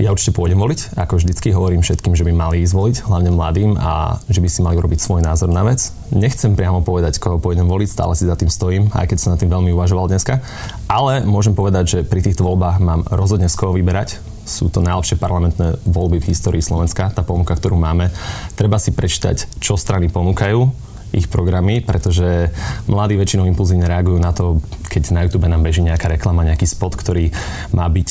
Ja 0.00 0.16
určite 0.16 0.32
pôjdem 0.32 0.56
voliť, 0.56 0.96
ako 0.96 1.20
vždycky 1.20 1.52
hovorím 1.52 1.84
všetkým, 1.84 2.16
že 2.16 2.24
by 2.24 2.32
mali 2.32 2.64
ísť 2.64 2.72
voliť, 2.72 2.96
hlavne 3.04 3.36
mladým 3.36 3.76
a 3.76 4.16
že 4.32 4.40
by 4.40 4.48
si 4.48 4.64
mali 4.64 4.80
urobiť 4.80 4.96
svoj 4.96 5.20
názor 5.20 5.52
na 5.52 5.60
vec. 5.60 5.92
Nechcem 6.08 6.56
priamo 6.56 6.80
povedať, 6.80 7.20
koho 7.20 7.36
pôjdem 7.36 7.68
voliť, 7.68 8.00
stále 8.00 8.16
si 8.16 8.24
za 8.24 8.32
tým 8.32 8.48
stojím, 8.48 8.88
aj 8.96 9.12
keď 9.12 9.18
som 9.20 9.36
na 9.36 9.40
tým 9.40 9.52
veľmi 9.52 9.76
uvažoval 9.76 10.08
dneska. 10.08 10.40
Ale 10.88 11.28
môžem 11.28 11.52
povedať, 11.52 11.84
že 11.84 11.98
pri 12.08 12.24
týchto 12.24 12.48
voľbách 12.48 12.80
mám 12.80 13.04
rozhodne 13.12 13.52
z 13.52 13.58
koho 13.60 13.76
vyberať. 13.76 14.16
Sú 14.48 14.72
to 14.72 14.80
najlepšie 14.80 15.20
parlamentné 15.20 15.76
voľby 15.84 16.16
v 16.24 16.32
histórii 16.32 16.64
Slovenska, 16.64 17.12
tá 17.12 17.20
ponuka, 17.20 17.52
ktorú 17.52 17.76
máme. 17.76 18.08
Treba 18.56 18.80
si 18.80 18.96
prečítať, 18.96 19.60
čo 19.60 19.76
strany 19.76 20.08
ponúkajú, 20.08 20.89
ich 21.10 21.26
programy, 21.26 21.82
pretože 21.82 22.54
mladí 22.86 23.18
väčšinou 23.18 23.46
impulzívne 23.50 23.86
reagujú 23.90 24.18
na 24.22 24.30
to, 24.30 24.62
keď 24.86 25.02
na 25.10 25.26
YouTube 25.26 25.50
nám 25.50 25.66
beží 25.66 25.82
nejaká 25.82 26.06
reklama, 26.06 26.46
nejaký 26.46 26.66
spot, 26.70 26.94
ktorý 26.94 27.34
má 27.74 27.86
byť 27.90 28.10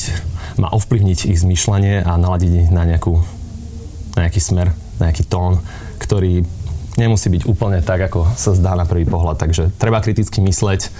má 0.60 0.68
ovplyvniť 0.72 1.32
ich 1.32 1.40
zmýšľanie 1.40 2.04
a 2.04 2.20
naladiť 2.20 2.68
na, 2.68 2.84
nejakú, 2.84 3.16
na 4.18 4.28
nejaký 4.28 4.40
smer, 4.44 4.76
na 5.00 5.08
nejaký 5.08 5.24
tón, 5.24 5.64
ktorý 5.96 6.44
nemusí 7.00 7.32
byť 7.32 7.48
úplne 7.48 7.80
tak, 7.80 8.04
ako 8.12 8.34
sa 8.36 8.52
zdá 8.52 8.76
na 8.76 8.84
prvý 8.84 9.08
pohľad. 9.08 9.40
Takže 9.40 9.72
treba 9.80 10.04
kriticky 10.04 10.44
mysleť 10.44 10.92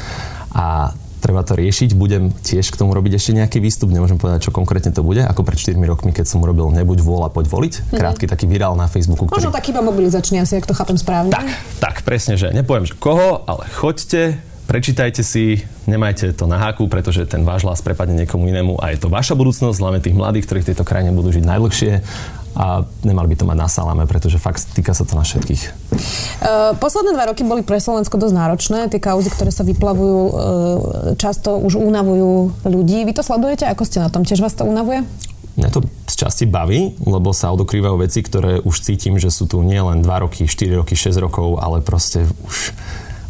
a 0.57 0.97
treba 1.20 1.44
to 1.44 1.54
riešiť. 1.54 1.92
Budem 1.94 2.32
tiež 2.32 2.72
k 2.72 2.76
tomu 2.80 2.96
robiť 2.96 3.20
ešte 3.20 3.36
nejaký 3.36 3.60
výstup, 3.60 3.92
nemôžem 3.92 4.16
povedať, 4.16 4.48
čo 4.48 4.50
konkrétne 4.50 4.90
to 4.90 5.04
bude, 5.04 5.20
ako 5.22 5.44
pred 5.44 5.60
4 5.60 5.76
rokmi, 5.84 6.10
keď 6.10 6.26
som 6.26 6.40
urobil 6.40 6.72
Nebuď 6.72 7.04
vôľa, 7.04 7.28
poď 7.30 7.46
voliť. 7.52 7.74
Mm-hmm. 7.76 7.98
Krátky 8.00 8.24
taký 8.26 8.48
virál 8.48 8.74
na 8.74 8.88
Facebooku. 8.88 9.28
Ktorý... 9.28 9.46
Možno 9.46 9.52
taký 9.52 9.70
iba 9.76 9.84
mobilizačný, 9.84 10.40
asi, 10.40 10.58
ak 10.58 10.66
to 10.66 10.74
chápem 10.74 10.96
správne. 10.96 11.30
Tak, 11.30 11.46
tak, 11.78 11.96
presne, 12.02 12.40
že 12.40 12.50
nepoviem, 12.50 12.88
že 12.88 12.96
koho, 12.96 13.44
ale 13.44 13.68
choďte, 13.70 14.40
prečítajte 14.70 15.26
si, 15.26 15.66
nemajte 15.90 16.30
to 16.38 16.46
na 16.46 16.56
háku, 16.62 16.86
pretože 16.86 17.26
ten 17.26 17.42
váš 17.42 17.66
hlas 17.66 17.82
prepadne 17.82 18.22
niekomu 18.22 18.46
inému 18.46 18.78
a 18.78 18.94
je 18.94 19.02
to 19.02 19.10
vaša 19.10 19.34
budúcnosť, 19.34 19.82
hlavne 19.82 19.98
tých 19.98 20.14
mladých, 20.14 20.46
ktorí 20.46 20.58
v 20.62 20.68
tejto 20.70 20.86
krajine 20.86 21.10
budú 21.10 21.34
žiť 21.34 21.42
najdlhšie 21.42 21.92
a 22.54 22.83
nemali 23.07 23.30
by 23.33 23.37
to 23.38 23.45
mať 23.47 23.59
na 23.59 23.69
salame, 23.71 24.04
pretože 24.11 24.42
fakt 24.42 24.62
týka 24.75 24.90
sa 24.92 25.07
to 25.07 25.14
na 25.14 25.23
všetkých. 25.23 25.62
Uh, 26.40 26.75
posledné 26.78 27.14
dva 27.14 27.30
roky 27.30 27.47
boli 27.47 27.62
pre 27.62 27.78
Slovensko 27.78 28.19
dosť 28.19 28.35
náročné. 28.35 28.78
Tie 28.90 28.99
kauzy, 29.02 29.30
ktoré 29.30 29.54
sa 29.54 29.62
vyplavujú, 29.62 30.21
uh, 30.21 30.33
často 31.16 31.59
už 31.59 31.78
unavujú 31.78 32.66
ľudí. 32.66 33.07
Vy 33.07 33.12
to 33.14 33.23
sledujete? 33.23 33.66
Ako 33.71 33.87
ste 33.87 34.02
na 34.02 34.11
tom? 34.11 34.26
Tiež 34.26 34.42
vás 34.42 34.54
to 34.54 34.66
unavuje? 34.66 35.07
Mňa 35.59 35.71
to 35.71 35.83
z 36.07 36.14
časti 36.14 36.45
baví, 36.47 36.95
lebo 37.02 37.35
sa 37.35 37.52
odokrývajú 37.52 37.97
veci, 38.00 38.23
ktoré 38.23 38.62
už 38.62 38.80
cítim, 38.80 39.19
že 39.19 39.28
sú 39.35 39.50
tu 39.50 39.61
nie 39.61 39.78
len 39.78 40.02
2 40.02 40.25
roky, 40.25 40.47
4 40.47 40.80
roky, 40.80 40.95
6 40.95 41.19
rokov, 41.21 41.59
ale 41.59 41.83
proste 41.83 42.25
už 42.47 42.73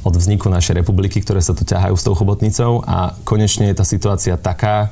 od 0.00 0.14
vzniku 0.16 0.48
našej 0.48 0.80
republiky, 0.80 1.20
ktoré 1.20 1.44
sa 1.44 1.52
tu 1.52 1.68
ťahajú 1.68 1.94
s 1.96 2.06
tou 2.06 2.16
chobotnicou 2.16 2.80
a 2.88 3.12
konečne 3.24 3.68
je 3.68 3.76
tá 3.76 3.84
situácia 3.84 4.34
taká, 4.40 4.88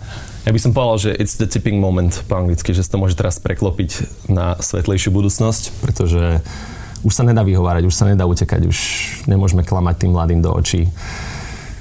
ja 0.49 0.57
by 0.57 0.65
som 0.65 0.73
povedal, 0.73 0.97
že 0.97 1.11
it's 1.21 1.37
the 1.37 1.45
tipping 1.45 1.77
moment 1.77 2.25
po 2.25 2.41
anglicky, 2.41 2.73
že 2.73 2.81
sa 2.81 2.97
to 2.97 3.03
môže 3.05 3.21
teraz 3.21 3.37
preklopiť 3.37 4.09
na 4.33 4.57
svetlejšiu 4.57 5.13
budúcnosť, 5.13 5.77
pretože 5.85 6.41
už 7.05 7.13
sa 7.13 7.21
nedá 7.21 7.45
vyhovárať, 7.45 7.85
už 7.85 7.93
sa 7.93 8.09
nedá 8.09 8.25
utekať, 8.25 8.65
už 8.65 8.79
nemôžeme 9.29 9.61
klamať 9.61 10.09
tým 10.09 10.17
mladým 10.17 10.41
do 10.41 10.49
očí. 10.49 10.89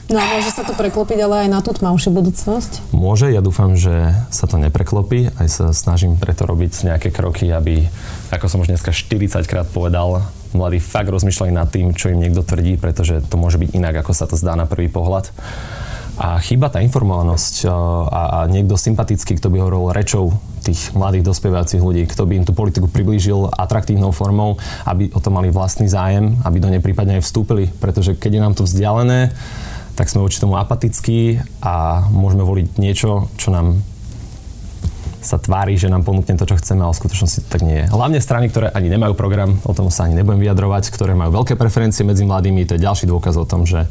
No 0.07 0.23
a 0.23 0.25
môže 0.39 0.55
sa 0.55 0.63
to 0.63 0.71
preklopiť 0.71 1.19
ale 1.19 1.35
aj 1.45 1.49
na 1.51 1.59
tú 1.59 1.75
tmavšiu 1.75 2.15
budúcnosť? 2.15 2.95
Môže, 2.95 3.27
ja 3.27 3.43
dúfam, 3.43 3.75
že 3.75 4.15
sa 4.31 4.47
to 4.47 4.55
nepreklopí. 4.55 5.27
Aj 5.35 5.47
sa 5.51 5.75
snažím 5.75 6.15
preto 6.15 6.47
robiť 6.47 6.87
nejaké 6.87 7.11
kroky, 7.11 7.51
aby, 7.51 7.83
ako 8.31 8.47
som 8.47 8.63
už 8.63 8.71
dneska 8.71 8.95
40 8.95 9.43
krát 9.43 9.67
povedal, 9.67 10.23
mladí 10.55 10.79
fakt 10.79 11.11
rozmýšľali 11.11 11.51
nad 11.51 11.67
tým, 11.67 11.91
čo 11.91 12.07
im 12.07 12.23
niekto 12.23 12.39
tvrdí, 12.39 12.79
pretože 12.79 13.19
to 13.27 13.35
môže 13.35 13.59
byť 13.59 13.75
inak, 13.75 13.99
ako 13.99 14.11
sa 14.15 14.31
to 14.31 14.39
zdá 14.39 14.55
na 14.55 14.63
prvý 14.63 14.87
pohľad. 14.87 15.27
A 16.17 16.39
chýba 16.41 16.71
tá 16.71 16.81
informovanosť 16.81 17.69
a, 17.69 17.75
a 18.09 18.39
niekto 18.49 18.73
sympatický, 18.73 19.37
kto 19.37 19.53
by 19.53 19.61
hovoril 19.61 19.93
rečou 19.93 20.33
tých 20.65 20.89
mladých 20.97 21.29
dospievajúcich 21.29 21.83
ľudí, 21.83 22.09
kto 22.09 22.25
by 22.25 22.33
im 22.41 22.45
tú 22.47 22.57
politiku 22.57 22.89
priblížil 22.89 23.53
atraktívnou 23.53 24.09
formou, 24.15 24.57
aby 24.87 25.13
o 25.13 25.19
to 25.21 25.29
mali 25.29 25.53
vlastný 25.53 25.85
zájem, 25.85 26.39
aby 26.41 26.57
do 26.57 26.71
nej 26.73 26.81
prípadne 26.81 27.21
aj 27.21 27.27
vstúpili. 27.27 27.69
Pretože 27.69 28.17
keď 28.17 28.31
je 28.33 28.41
nám 28.41 28.53
to 28.57 28.65
vzdialené, 28.65 29.29
tak 29.97 30.13
sme 30.13 30.21
voči 30.21 30.37
tomu 30.37 30.61
apatickí 30.61 31.41
a 31.65 32.05
môžeme 32.13 32.45
voliť 32.45 32.77
niečo, 32.77 33.33
čo 33.41 33.49
nám 33.49 33.81
sa 35.17 35.41
tvári, 35.41 35.75
že 35.75 35.91
nám 35.91 36.07
ponúkne 36.07 36.39
to, 36.39 36.47
čo 36.47 36.55
chceme, 36.55 36.85
ale 36.85 36.95
v 36.95 37.01
skutočnosti 37.03 37.51
tak 37.51 37.65
nie 37.65 37.83
je. 37.83 37.85
Hlavne 37.91 38.21
strany, 38.23 38.47
ktoré 38.47 38.71
ani 38.71 38.87
nemajú 38.87 39.17
program, 39.17 39.59
o 39.67 39.73
tom 39.75 39.91
sa 39.91 40.07
ani 40.07 40.15
nebudem 40.15 40.39
vyjadrovať, 40.39 40.93
ktoré 40.93 41.17
majú 41.17 41.43
veľké 41.43 41.59
preferencie 41.59 42.07
medzi 42.07 42.23
mladými, 42.23 42.63
to 42.63 42.79
je 42.79 42.85
ďalší 42.85 43.09
dôkaz 43.09 43.35
o 43.35 43.49
tom, 43.49 43.67
že 43.67 43.89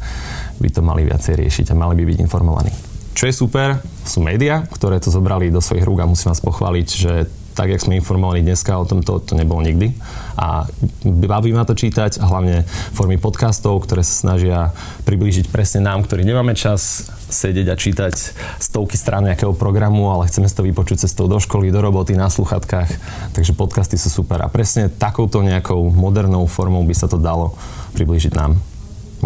by 0.57 0.69
to 0.73 0.81
mali 0.81 1.05
viacej 1.05 1.37
riešiť 1.37 1.75
a 1.75 1.77
mali 1.77 1.93
by 1.99 2.03
byť 2.09 2.17
informovaní. 2.23 2.71
Čo 3.13 3.29
je 3.29 3.33
super, 3.33 3.81
sú 4.05 4.21
médiá, 4.25 4.65
ktoré 4.65 4.97
to 4.97 5.13
zobrali 5.13 5.53
do 5.53 5.61
svojich 5.61 5.85
rúk 5.85 6.01
a 6.01 6.09
musím 6.09 6.33
vás 6.33 6.41
pochváliť, 6.41 6.87
že 6.87 7.13
tak, 7.57 7.73
jak 7.73 7.81
sme 7.81 7.97
informovali 7.97 8.45
dneska 8.45 8.77
o 8.77 8.85
tomto, 8.85 9.17
to 9.17 9.33
nebolo 9.33 9.65
nikdy. 9.65 9.97
A 10.37 10.69
baví 11.01 11.49
ma 11.49 11.65
to 11.65 11.73
čítať 11.73 12.21
a 12.21 12.29
hlavne 12.29 12.69
formy 12.93 13.17
podcastov, 13.17 13.81
ktoré 13.81 14.05
sa 14.05 14.13
snažia 14.13 14.77
priblížiť 15.09 15.49
presne 15.49 15.81
nám, 15.81 16.05
ktorí 16.05 16.21
nemáme 16.21 16.53
čas 16.53 17.09
sedieť 17.33 17.67
a 17.73 17.75
čítať 17.75 18.13
stovky 18.61 18.93
strán 18.93 19.25
nejakého 19.25 19.57
programu, 19.57 20.13
ale 20.13 20.29
chceme 20.29 20.45
si 20.45 20.53
to 20.53 20.61
vypočuť 20.61 21.09
cestou 21.09 21.25
do 21.25 21.41
školy, 21.41 21.73
do 21.73 21.81
roboty, 21.81 22.13
na 22.13 22.29
sluchatkách. 22.29 22.93
Takže 23.33 23.57
podcasty 23.57 23.97
sú 23.97 24.13
super. 24.13 24.37
A 24.45 24.53
presne 24.53 24.93
takouto 24.93 25.41
nejakou 25.41 25.89
modernou 25.89 26.45
formou 26.45 26.85
by 26.85 26.93
sa 26.93 27.09
to 27.09 27.17
dalo 27.17 27.57
priblížiť 27.97 28.37
nám, 28.37 28.53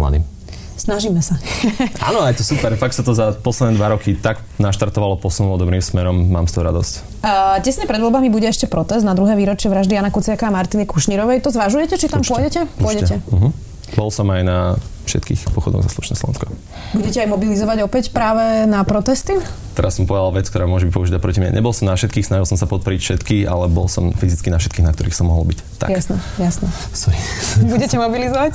mladým. 0.00 0.31
Snažíme 0.76 1.20
sa. 1.22 1.38
Áno, 2.08 2.24
je 2.26 2.40
to 2.40 2.44
super. 2.44 2.74
Fakt 2.80 2.96
sa 2.96 3.04
to 3.04 3.12
za 3.12 3.36
posledné 3.36 3.76
dva 3.76 3.92
roky 3.94 4.16
tak 4.16 4.40
naštartovalo, 4.58 5.20
posunulo 5.20 5.60
dobrým 5.60 5.80
smerom. 5.84 6.28
Mám 6.32 6.48
z 6.48 6.58
toho 6.58 6.64
radosť. 6.72 6.92
Uh, 7.22 7.58
tesne 7.62 7.86
pred 7.86 8.02
voľbami 8.02 8.32
bude 8.32 8.48
ešte 8.48 8.66
protest 8.66 9.06
na 9.06 9.14
druhé 9.14 9.38
výročie 9.38 9.70
vraždy 9.70 9.94
Jana 9.94 10.10
Kuciaka 10.10 10.48
a 10.48 10.52
Martiny 10.52 10.88
Kušnírovej. 10.88 11.44
To 11.44 11.54
zvažujete, 11.54 11.94
či 12.00 12.06
tam 12.10 12.24
Určite. 12.24 12.34
pôjdete? 12.34 12.60
Pôjdete. 12.80 13.14
Uh-huh. 13.30 13.50
Bol 13.94 14.08
som 14.08 14.26
aj 14.32 14.42
na 14.42 14.58
všetkých 15.06 15.50
pochodoch 15.52 15.82
za 15.84 15.90
slušné 15.92 16.14
Slovensko. 16.14 16.50
Budete 16.94 17.22
aj 17.24 17.28
mobilizovať 17.28 17.78
opäť 17.84 18.14
práve 18.14 18.64
na 18.70 18.82
protesty? 18.86 19.36
Teraz 19.72 19.96
som 19.96 20.04
povedal 20.04 20.36
vec, 20.36 20.46
ktorá 20.46 20.68
môže 20.68 20.84
byť 20.88 20.94
použitá 20.94 21.18
proti 21.18 21.40
mne. 21.40 21.56
Nebol 21.56 21.72
som 21.72 21.88
na 21.88 21.96
všetkých, 21.96 22.28
snažil 22.28 22.46
som 22.46 22.60
sa 22.60 22.68
podporiť 22.68 23.00
všetky, 23.00 23.48
ale 23.48 23.72
bol 23.72 23.88
som 23.88 24.12
fyzicky 24.12 24.52
na 24.52 24.60
všetkých, 24.60 24.84
na 24.84 24.92
ktorých 24.92 25.16
som 25.16 25.32
mohol 25.32 25.48
byť. 25.48 25.58
Tak. 25.80 25.88
Jasné, 25.88 26.16
jasné. 26.36 26.68
Sorry. 26.92 27.18
Budete 27.72 27.96
mobilizovať? 27.96 28.52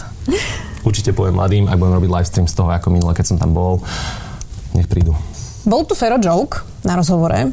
Určite 0.85 1.11
poviem 1.11 1.35
mladým, 1.35 1.65
ak 1.67 1.75
budem 1.75 1.97
robiť 1.99 2.11
live 2.13 2.29
stream 2.29 2.47
z 2.47 2.55
toho, 2.55 2.69
ako 2.69 2.93
minule, 2.93 3.11
keď 3.17 3.35
som 3.35 3.37
tam 3.41 3.51
bol, 3.51 3.81
nech 4.77 4.87
prídu. 4.87 5.17
Bol 5.67 5.83
tu 5.83 5.97
Fero 5.97 6.15
Joke 6.21 6.63
na 6.85 6.95
rozhovore, 6.95 7.51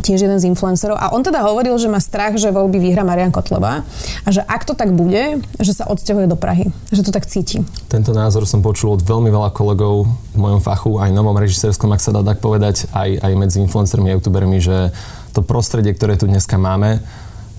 tiež 0.00 0.26
jeden 0.26 0.38
z 0.40 0.48
influencerov 0.50 0.98
a 0.98 1.14
on 1.14 1.22
teda 1.22 1.44
hovoril, 1.46 1.78
že 1.78 1.86
má 1.86 2.02
strach, 2.02 2.34
že 2.34 2.50
voľby 2.50 2.82
vyhra 2.82 3.06
Marian 3.06 3.30
Kotleba 3.30 3.86
a 4.26 4.28
že 4.30 4.42
ak 4.42 4.66
to 4.66 4.74
tak 4.74 4.90
bude, 4.90 5.42
že 5.62 5.72
sa 5.74 5.86
odsťahuje 5.86 6.26
do 6.26 6.34
Prahy, 6.34 6.70
že 6.90 7.06
to 7.06 7.14
tak 7.14 7.28
cíti. 7.30 7.62
Tento 7.86 8.10
názor 8.10 8.48
som 8.48 8.64
počul 8.64 8.98
od 8.98 9.02
veľmi 9.06 9.30
veľa 9.30 9.54
kolegov 9.54 10.10
v 10.34 10.38
mojom 10.38 10.60
fachu, 10.64 10.98
aj 10.98 11.14
novom 11.14 11.38
režisérskom, 11.38 11.94
ak 11.94 12.02
sa 12.02 12.10
dá 12.10 12.26
tak 12.26 12.42
povedať, 12.42 12.90
aj, 12.90 13.22
aj 13.22 13.32
medzi 13.38 13.62
influencermi 13.62 14.10
a 14.10 14.16
youtubermi, 14.18 14.58
že 14.58 14.90
to 15.34 15.42
prostredie, 15.42 15.94
ktoré 15.94 16.18
tu 16.18 16.26
dneska 16.26 16.58
máme, 16.58 17.02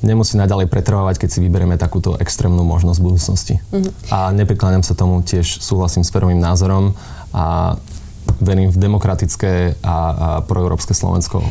nemusí 0.04 0.36
naďalej 0.38 0.68
pretrvávať, 0.70 1.25
keď 1.25 1.30
si 1.32 1.39
vyberieme 1.42 1.80
takúto 1.80 2.20
extrémnu 2.20 2.62
možnosť 2.62 3.00
v 3.01 3.06
budúcnosti. 3.10 3.56
Mm-hmm. 3.72 3.92
A 4.13 4.30
neprikláňam 4.36 4.84
sa 4.84 4.94
tomu, 4.94 5.24
tiež 5.25 5.63
súhlasím 5.63 6.06
s 6.06 6.12
prvým 6.13 6.38
názorom 6.38 6.94
a 7.34 7.75
verím 8.39 8.70
v 8.72 8.77
demokratické 8.77 9.80
a, 9.82 9.88
a 9.88 9.96
proeurópske 10.44 10.94
Slovensko. 10.96 11.44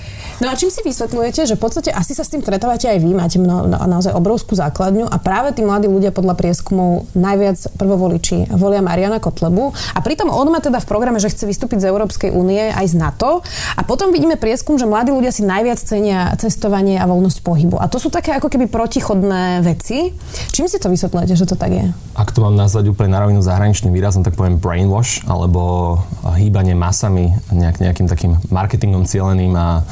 No 0.43 0.47
a 0.51 0.55
čím 0.59 0.69
si 0.69 0.83
vysvetľujete, 0.83 1.47
že 1.47 1.55
v 1.55 1.63
podstate 1.63 1.91
asi 1.95 2.13
sa 2.13 2.27
s 2.27 2.33
tým 2.33 2.43
stretávate 2.43 2.91
aj 2.91 2.99
vy, 2.99 3.11
máte 3.15 3.39
mno, 3.39 3.71
na, 3.71 3.79
naozaj 3.87 4.13
obrovskú 4.13 4.59
základňu 4.59 5.07
a 5.07 5.17
práve 5.23 5.55
tí 5.55 5.63
mladí 5.63 5.87
ľudia 5.87 6.11
podľa 6.11 6.35
prieskumov 6.35 7.07
najviac 7.15 7.79
prvovoliči 7.79 8.51
volia 8.55 8.83
Mariana 8.83 9.23
Kotlebu 9.23 9.71
a 9.95 9.99
pritom 10.03 10.29
on 10.29 10.51
má 10.51 10.59
teda 10.59 10.83
v 10.83 10.87
programe, 10.91 11.23
že 11.23 11.31
chce 11.31 11.47
vystúpiť 11.47 11.87
z 11.87 11.89
Európskej 11.89 12.31
únie 12.35 12.71
aj 12.75 12.93
z 12.93 12.95
NATO 12.99 13.41
a 13.79 13.83
potom 13.87 14.11
vidíme 14.11 14.35
prieskum, 14.35 14.77
že 14.77 14.91
mladí 14.91 15.15
ľudia 15.15 15.31
si 15.31 15.47
najviac 15.47 15.79
cenia 15.79 16.35
cestovanie 16.37 16.99
a 16.99 17.07
voľnosť 17.07 17.39
pohybu. 17.41 17.77
A 17.79 17.87
to 17.87 18.03
sú 18.03 18.11
také 18.11 18.35
ako 18.35 18.51
keby 18.51 18.67
protichodné 18.67 19.63
veci. 19.63 20.11
Čím 20.51 20.67
si 20.67 20.83
to 20.83 20.91
vysvetľujete, 20.91 21.35
že 21.39 21.47
to 21.47 21.55
tak 21.55 21.71
je? 21.73 21.87
Ak 22.19 22.35
to 22.35 22.43
mám 22.43 22.59
nazvať 22.59 22.91
úplne 22.91 23.15
na 23.15 23.23
rovinu 23.23 23.41
zahraničným 23.41 23.95
výrazom, 23.95 24.27
tak 24.27 24.35
poviem 24.35 24.59
brainwash 24.59 25.23
alebo 25.31 25.99
hýbanie 26.35 26.74
masami, 26.77 27.35
nejak, 27.51 27.81
nejakým 27.81 28.07
takým 28.07 28.33
marketingom 28.51 29.09
cieleným 29.09 29.55
a 29.57 29.83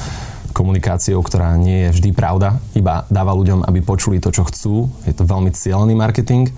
komunikáciou, 0.52 1.24
ktorá 1.24 1.56
nie 1.56 1.88
je 1.88 1.94
vždy 1.96 2.10
pravda, 2.12 2.60
iba 2.76 3.08
dáva 3.08 3.32
ľuďom, 3.32 3.64
aby 3.64 3.80
počuli 3.80 4.20
to, 4.20 4.28
čo 4.28 4.44
chcú. 4.44 4.92
Je 5.08 5.16
to 5.16 5.24
veľmi 5.24 5.48
cieľený 5.48 5.96
marketing 5.96 6.52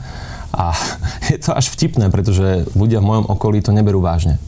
a 0.51 0.75
je 1.31 1.39
to 1.39 1.55
až 1.55 1.71
vtipné, 1.71 2.11
pretože 2.11 2.67
ľudia 2.75 2.99
v 2.99 3.09
mojom 3.09 3.27
okolí 3.31 3.63
to 3.63 3.71
neberú 3.71 4.03
vážne 4.03 4.43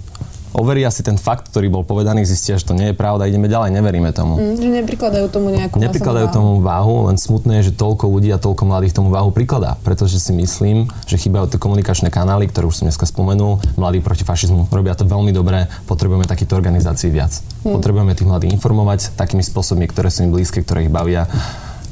overia 0.56 0.88
si 0.88 1.04
ten 1.04 1.20
fakt, 1.20 1.52
ktorý 1.52 1.68
bol 1.68 1.84
povedaný, 1.84 2.25
zistia, 2.25 2.56
že 2.56 2.64
to 2.64 2.72
nie 2.72 2.90
je 2.90 2.96
pravda, 2.96 3.28
ideme 3.28 3.46
ďalej, 3.46 3.76
neveríme 3.76 4.10
tomu. 4.16 4.40
Mm, 4.40 4.56
že 4.56 4.68
neprikladajú 4.82 5.26
tomu 5.28 5.52
nejakú 5.52 5.76
Neprikladajú 5.76 6.32
tomu 6.32 6.64
váhu, 6.64 7.12
len 7.12 7.20
smutné 7.20 7.60
je, 7.60 7.70
že 7.70 7.72
toľko 7.76 8.08
ľudí 8.08 8.32
a 8.32 8.40
toľko 8.40 8.62
mladých 8.64 8.96
tomu 8.96 9.12
váhu 9.12 9.28
prikladá, 9.30 9.76
pretože 9.84 10.16
si 10.16 10.32
myslím, 10.32 10.88
že 11.04 11.20
chýbajú 11.20 11.52
tie 11.52 11.60
komunikačné 11.60 12.08
kanály, 12.08 12.48
ktoré 12.48 12.64
už 12.64 12.80
som 12.80 12.88
dneska 12.88 13.04
spomenul, 13.04 13.60
mladí 13.76 14.00
proti 14.00 14.25
fašizmu 14.25 14.72
robia 14.72 14.96
to 14.96 15.04
veľmi 15.04 15.30
dobre, 15.30 15.68
potrebujeme 15.84 16.25
takýchto 16.25 16.56
organizácií 16.56 17.12
viac. 17.12 17.36
Mm. 17.62 17.76
Potrebujeme 17.76 18.16
tých 18.16 18.26
mladých 18.26 18.56
informovať 18.56 19.12
takými 19.14 19.44
spôsobmi, 19.44 19.84
ktoré 19.92 20.08
sú 20.08 20.25
im 20.25 20.32
blízke, 20.32 20.64
ktoré 20.64 20.88
ich 20.88 20.92
bavia, 20.92 21.28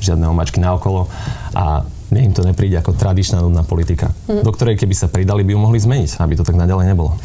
žiadne 0.05 0.29
omačky 0.29 0.61
naokolo 0.61 1.09
a 1.57 1.89
mne 2.13 2.31
im 2.31 2.33
to 2.37 2.45
nepríde 2.45 2.77
ako 2.79 2.93
tradičná 2.93 3.41
nudná 3.41 3.65
politika, 3.65 4.13
mm. 4.29 4.45
do 4.45 4.51
ktorej 4.53 4.77
keby 4.77 4.93
sa 4.93 5.09
pridali, 5.09 5.43
by 5.43 5.57
ju 5.57 5.61
mohli 5.61 5.79
zmeniť, 5.81 6.21
aby 6.21 6.35
to 6.37 6.45
tak 6.45 6.55
naďalej 6.55 6.93
nebolo. 6.93 7.17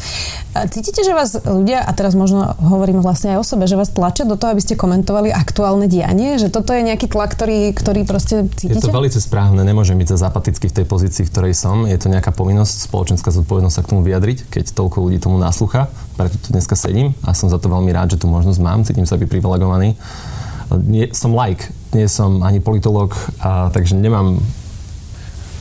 A 0.56 0.66
cítite, 0.66 1.04
že 1.04 1.12
vás 1.12 1.36
ľudia, 1.44 1.84
a 1.84 1.90
teraz 1.92 2.16
možno 2.16 2.56
hovorím 2.58 3.04
vlastne 3.04 3.36
aj 3.36 3.38
o 3.38 3.44
sebe, 3.44 3.68
že 3.68 3.76
vás 3.76 3.92
tlačia 3.92 4.24
do 4.24 4.40
toho, 4.40 4.56
aby 4.56 4.62
ste 4.64 4.74
komentovali 4.74 5.30
aktuálne 5.30 5.86
dianie? 5.86 6.40
Že 6.40 6.48
toto 6.48 6.72
je 6.72 6.82
nejaký 6.82 7.06
tlak, 7.12 7.36
ktorý, 7.36 7.76
ktorý 7.76 8.00
proste 8.08 8.48
cítite? 8.56 8.80
Je 8.80 8.82
to 8.82 8.94
veľmi 8.94 9.12
správne, 9.12 9.60
nemôžem 9.62 9.94
byť 10.00 10.08
za 10.16 10.30
zapatický 10.30 10.70
v 10.70 10.74
tej 10.82 10.86
pozícii, 10.86 11.22
v 11.26 11.30
ktorej 11.30 11.54
som. 11.58 11.84
Je 11.84 11.98
to 11.98 12.06
nejaká 12.06 12.30
povinnosť, 12.30 12.86
spoločenská 12.86 13.34
zodpovednosť 13.34 13.74
sa 13.74 13.82
k 13.82 13.90
tomu 13.90 14.00
vyjadriť, 14.06 14.46
keď 14.46 14.64
toľko 14.72 15.06
ľudí 15.06 15.18
tomu 15.18 15.36
naslucha. 15.42 15.90
Preto 16.14 16.38
tu 16.38 16.54
dneska 16.54 16.78
sedím 16.78 17.18
a 17.26 17.34
som 17.34 17.50
za 17.50 17.58
to 17.58 17.66
veľmi 17.66 17.90
rád, 17.90 18.14
že 18.14 18.20
tu 18.22 18.30
možnosť 18.30 18.58
mám, 18.62 18.86
cítim 18.86 19.04
sa 19.04 19.18
byť 19.18 19.26
privilegovaný. 19.26 19.98
Nie, 20.86 21.10
som 21.10 21.34
like, 21.34 21.66
nie 21.90 22.06
som 22.06 22.46
ani 22.46 22.62
politolog, 22.62 23.10
a, 23.42 23.74
takže 23.74 23.98
nemám 23.98 24.38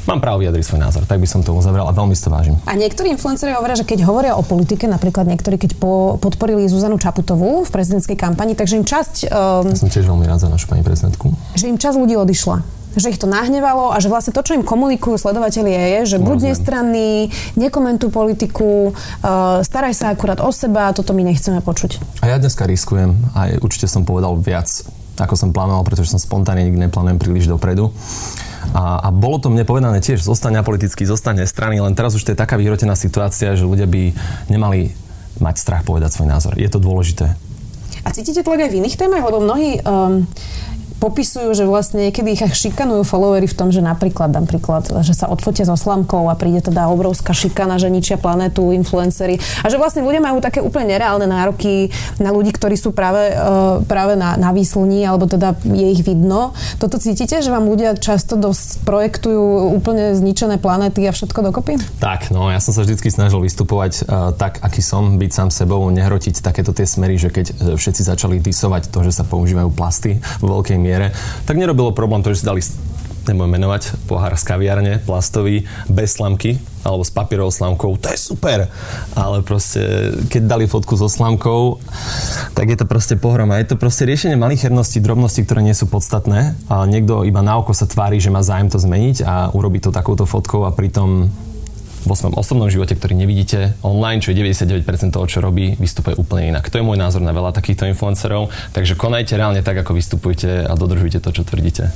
mám 0.09 0.17
právo 0.17 0.41
vyjadriť 0.41 0.65
svoj 0.65 0.81
názor. 0.81 1.05
Tak 1.05 1.21
by 1.21 1.27
som 1.29 1.45
to 1.45 1.53
uzavrel 1.53 1.85
a 1.85 1.93
veľmi 1.93 2.17
si 2.17 2.25
to 2.25 2.33
vážim. 2.33 2.57
A 2.65 2.73
niektorí 2.73 3.13
influenceri 3.13 3.53
hovoria, 3.53 3.77
že 3.77 3.85
keď 3.85 4.09
hovoria 4.09 4.33
o 4.33 4.41
politike, 4.41 4.89
napríklad 4.89 5.29
niektorí, 5.29 5.61
keď 5.61 5.77
po, 5.77 6.17
podporili 6.17 6.65
Zuzanu 6.65 6.97
Čaputovú 6.97 7.61
v 7.61 7.69
prezidentskej 7.69 8.17
kampani, 8.17 8.57
takže 8.57 8.81
im 8.81 8.85
časť... 8.89 9.29
Um, 9.29 9.69
ja 9.69 9.77
som 9.77 9.93
tiež 9.93 10.09
veľmi 10.09 10.25
rád 10.25 10.41
za 10.41 10.49
našu 10.49 10.65
pani 10.65 10.81
prezidentku. 10.81 11.29
Že 11.53 11.69
im 11.69 11.77
časť 11.77 11.95
ľudí 12.01 12.17
odišla 12.17 12.81
že 12.89 13.13
ich 13.13 13.21
to 13.21 13.29
nahnevalo 13.29 13.93
a 13.93 14.01
že 14.01 14.09
vlastne 14.09 14.33
to, 14.33 14.41
čo 14.41 14.57
im 14.57 14.65
komunikujú 14.65 15.21
sledovateľi 15.21 15.71
je, 15.71 16.17
že 16.17 16.17
buď 16.17 16.51
nestranný, 16.51 17.29
nekomentuj 17.53 18.09
politiku, 18.09 18.91
uh, 18.91 19.61
staraj 19.61 19.93
sa 19.93 20.09
akurát 20.09 20.41
o 20.41 20.49
seba, 20.49 20.89
toto 20.89 21.13
my 21.13 21.21
nechceme 21.21 21.61
počuť. 21.61 22.01
A 22.25 22.33
ja 22.33 22.41
dneska 22.41 22.65
riskujem, 22.65 23.13
aj 23.37 23.61
určite 23.61 23.85
som 23.85 24.09
povedal 24.09 24.33
viac, 24.41 24.65
ako 25.21 25.35
som 25.37 25.53
plánoval, 25.53 25.85
pretože 25.85 26.09
som 26.09 26.17
spontánne 26.17 26.65
nikdy 26.65 26.89
neplánujem 26.89 27.21
príliš 27.21 27.45
dopredu. 27.45 27.93
A, 28.75 29.05
a 29.05 29.09
bolo 29.09 29.39
to 29.39 29.47
mne 29.49 29.65
povedané 29.65 30.03
tiež, 30.03 30.21
zostane 30.21 30.61
politicky, 30.61 31.07
zostane 31.07 31.47
strany, 31.47 31.81
len 31.81 31.95
teraz 31.97 32.13
už 32.13 32.23
to 32.27 32.31
je 32.33 32.39
taká 32.39 32.59
vyhrotená 32.59 32.93
situácia, 32.93 33.57
že 33.57 33.65
ľudia 33.65 33.87
by 33.89 34.13
nemali 34.51 34.93
mať 35.39 35.55
strach 35.57 35.83
povedať 35.87 36.13
svoj 36.13 36.27
názor. 36.29 36.53
Je 36.59 36.67
to 36.67 36.77
dôležité. 36.77 37.33
A 38.03 38.09
cítite 38.15 38.43
tlak 38.43 38.63
aj 38.63 38.71
v 38.71 38.79
iných 38.79 38.95
témach? 38.95 39.23
Lebo 39.27 39.43
mnohí 39.43 39.79
um, 39.83 40.23
popisujú, 40.99 41.55
že 41.55 41.63
vlastne 41.63 42.11
niekedy 42.11 42.35
ich 42.35 42.43
šikanujú 42.43 43.07
followery 43.07 43.47
v 43.47 43.55
tom, 43.55 43.71
že 43.71 43.79
napríklad, 43.79 44.35
napríklad, 44.35 44.91
že 45.01 45.15
sa 45.15 45.31
odfotia 45.31 45.63
so 45.63 45.79
slamkou 45.79 46.27
a 46.27 46.35
príde 46.35 46.59
teda 46.59 46.91
obrovská 46.91 47.31
šikana, 47.31 47.79
že 47.79 47.87
ničia 47.87 48.19
planetu, 48.19 48.75
influencery. 48.75 49.39
A 49.63 49.71
že 49.71 49.79
vlastne 49.79 50.03
ľudia 50.03 50.19
majú 50.19 50.43
také 50.43 50.59
úplne 50.59 50.93
nereálne 50.93 51.25
nároky 51.25 51.89
na 52.19 52.35
ľudí, 52.35 52.51
ktorí 52.51 52.75
sú 52.75 52.91
práve, 52.91 53.31
uh, 53.31 53.79
práve 53.87 54.19
na, 54.19 54.35
na 54.35 54.51
výslní, 54.51 55.07
alebo 55.07 55.25
teda 55.25 55.55
je 55.63 55.87
ich 55.87 56.03
vidno. 56.03 56.51
Toto 56.77 56.99
cítite, 56.99 57.39
že 57.39 57.49
vám 57.49 57.71
ľudia 57.71 57.95
často 57.95 58.35
dosť 58.35 58.83
projektujú 58.83 59.71
úplne 59.79 60.13
zničené 60.19 60.59
planety 60.59 61.07
a 61.07 61.15
všetko 61.15 61.39
dokopy? 61.49 61.79
Tak, 62.03 62.35
no 62.35 62.51
ja 62.51 62.59
som 62.59 62.75
sa 62.75 62.83
vždy 62.83 62.99
snažil 63.07 63.39
vystupovať 63.39 64.03
uh, 64.03 64.35
tak, 64.35 64.59
aký 64.59 64.83
som, 64.83 65.15
byť 65.15 65.31
sám 65.31 65.49
sebou, 65.49 65.79
nehrotiť 65.87 66.43
takéto 66.43 66.75
tie 66.75 66.83
smery, 66.83 67.15
že 67.15 67.31
keď 67.31 67.55
všetci 67.79 68.01
začali 68.03 68.43
disovať 68.43 68.91
to, 68.91 68.99
že 69.07 69.15
sa 69.15 69.23
používajú 69.23 69.71
plasty 69.71 70.19
vo 70.43 70.59
veľkej 70.59 70.75
miere, 70.75 70.88
tak 71.45 71.55
nerobilo 71.55 71.93
problém 71.93 72.25
to, 72.25 72.33
že 72.33 72.41
si 72.41 72.49
dali 72.49 72.61
nebudem 73.29 73.61
menovať, 73.61 74.09
pohár 74.09 74.33
z 74.33 74.43
kaviarne, 74.43 74.93
plastový, 75.05 75.69
bez 75.85 76.17
slamky, 76.17 76.57
alebo 76.81 77.05
s 77.05 77.13
papierovou 77.13 77.53
slamkou, 77.53 77.93
to 78.01 78.09
je 78.09 78.17
super. 78.17 78.65
Ale 79.13 79.45
proste, 79.45 80.15
keď 80.33 80.41
dali 80.49 80.65
fotku 80.65 80.97
so 80.97 81.05
slamkou, 81.05 81.77
tak 82.57 82.73
je 82.73 82.77
to 82.79 82.89
proste 82.89 83.21
pohroma. 83.21 83.61
Je 83.61 83.69
to 83.69 83.77
proste 83.77 84.09
riešenie 84.09 84.39
malicherností, 84.39 85.03
drobností, 85.03 85.45
ktoré 85.45 85.61
nie 85.61 85.77
sú 85.77 85.85
podstatné. 85.85 86.57
A 86.71 86.89
niekto 86.89 87.21
iba 87.27 87.45
na 87.45 87.61
oko 87.61 87.75
sa 87.75 87.85
tvári, 87.85 88.17
že 88.17 88.33
má 88.33 88.41
zájem 88.41 88.71
to 88.71 88.81
zmeniť 88.81 89.21
a 89.21 89.53
urobí 89.53 89.77
to 89.77 89.93
takouto 89.93 90.25
fotkou 90.25 90.65
a 90.65 90.73
pritom 90.73 91.29
vo 92.05 92.15
svojom 92.15 92.35
osobnom 92.39 92.71
živote, 92.71 92.95
ktorý 92.95 93.15
nevidíte 93.17 93.75
online, 93.83 94.23
čo 94.23 94.31
je 94.31 94.39
99% 94.39 95.11
toho, 95.11 95.25
čo 95.27 95.39
robí, 95.43 95.75
vystupuje 95.75 96.15
úplne 96.15 96.55
inak. 96.55 96.71
To 96.71 96.79
je 96.79 96.85
môj 96.85 96.99
názor 96.99 97.19
na 97.19 97.35
veľa 97.35 97.51
takýchto 97.51 97.87
influencerov, 97.89 98.51
takže 98.71 98.95
konajte 98.95 99.35
reálne 99.35 99.59
tak, 99.65 99.79
ako 99.83 99.97
vystupujete 99.97 100.67
a 100.67 100.73
dodržujte 100.75 101.19
to, 101.19 101.29
čo 101.35 101.43
tvrdíte. 101.43 101.91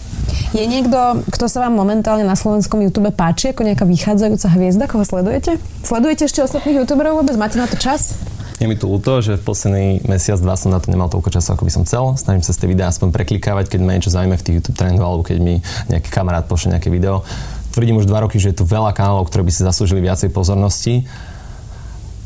Je 0.52 0.66
niekto, 0.66 1.24
kto 1.30 1.46
sa 1.48 1.68
vám 1.68 1.80
momentálne 1.80 2.28
na 2.28 2.36
slovenskom 2.36 2.84
YouTube 2.84 3.12
páči, 3.16 3.56
ako 3.56 3.64
nejaká 3.64 3.86
vychádzajúca 3.88 4.48
hviezda, 4.54 4.86
koho 4.92 5.04
sledujete? 5.08 5.58
Sledujete 5.84 6.28
ešte 6.28 6.44
ostatných 6.44 6.84
youtuberov 6.84 7.24
vôbec? 7.24 7.36
Máte 7.40 7.60
na 7.60 7.70
to 7.70 7.80
čas? 7.80 8.16
Je 8.62 8.70
mi 8.70 8.80
to 8.80 8.88
ľúto, 8.88 9.20
že 9.20 9.36
v 9.36 9.44
posledný 9.44 9.88
mesiac, 10.08 10.40
dva 10.40 10.56
som 10.56 10.72
na 10.72 10.80
to 10.80 10.88
nemal 10.88 11.12
toľko 11.12 11.34
času, 11.34 11.58
ako 11.58 11.68
by 11.68 11.72
som 11.74 11.84
chcel. 11.84 12.16
Snažím 12.16 12.48
sa 12.48 12.56
z 12.56 12.64
tie 12.64 12.72
videá 12.72 12.88
aspoň 12.88 13.12
preklikávať, 13.12 13.66
keď 13.68 13.80
ma 13.84 13.92
niečo 13.98 14.14
zaujíma 14.14 14.40
v 14.40 14.46
tých 14.46 14.56
YouTube 14.62 14.78
trendoch, 14.80 15.04
alebo 15.04 15.24
keď 15.26 15.38
mi 15.42 15.60
nejaký 15.92 16.08
kamarát 16.08 16.48
pošle 16.48 16.72
nejaké 16.78 16.88
video 16.88 17.26
tvrdím 17.74 17.98
už 17.98 18.06
dva 18.06 18.24
roky, 18.24 18.38
že 18.38 18.54
je 18.54 18.62
tu 18.62 18.66
veľa 18.70 18.94
kanálov, 18.94 19.28
ktoré 19.28 19.42
by 19.42 19.52
si 19.52 19.66
zaslúžili 19.66 20.06
viacej 20.06 20.30
pozornosti. 20.30 21.10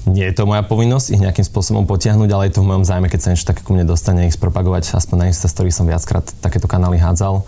Nie 0.07 0.31
je 0.31 0.39
to 0.39 0.47
moja 0.47 0.63
povinnosť 0.63 1.07
ich 1.15 1.23
nejakým 1.23 1.43
spôsobom 1.43 1.83
potiahnuť, 1.83 2.29
ale 2.31 2.47
je 2.47 2.53
to 2.55 2.63
v 2.63 2.69
mojom 2.71 2.87
zájme, 2.87 3.11
keď 3.11 3.19
sa 3.19 3.29
niečo 3.31 3.47
také 3.47 3.63
ku 3.63 3.75
mne 3.75 3.83
dostane, 3.83 4.27
ich 4.27 4.35
spropagovať. 4.35 4.95
Aspoň 4.95 5.17
na 5.19 5.27
Instastory 5.31 5.71
som 5.71 5.83
viackrát 5.83 6.23
takéto 6.39 6.67
kanály 6.67 6.99
hádzal. 6.99 7.43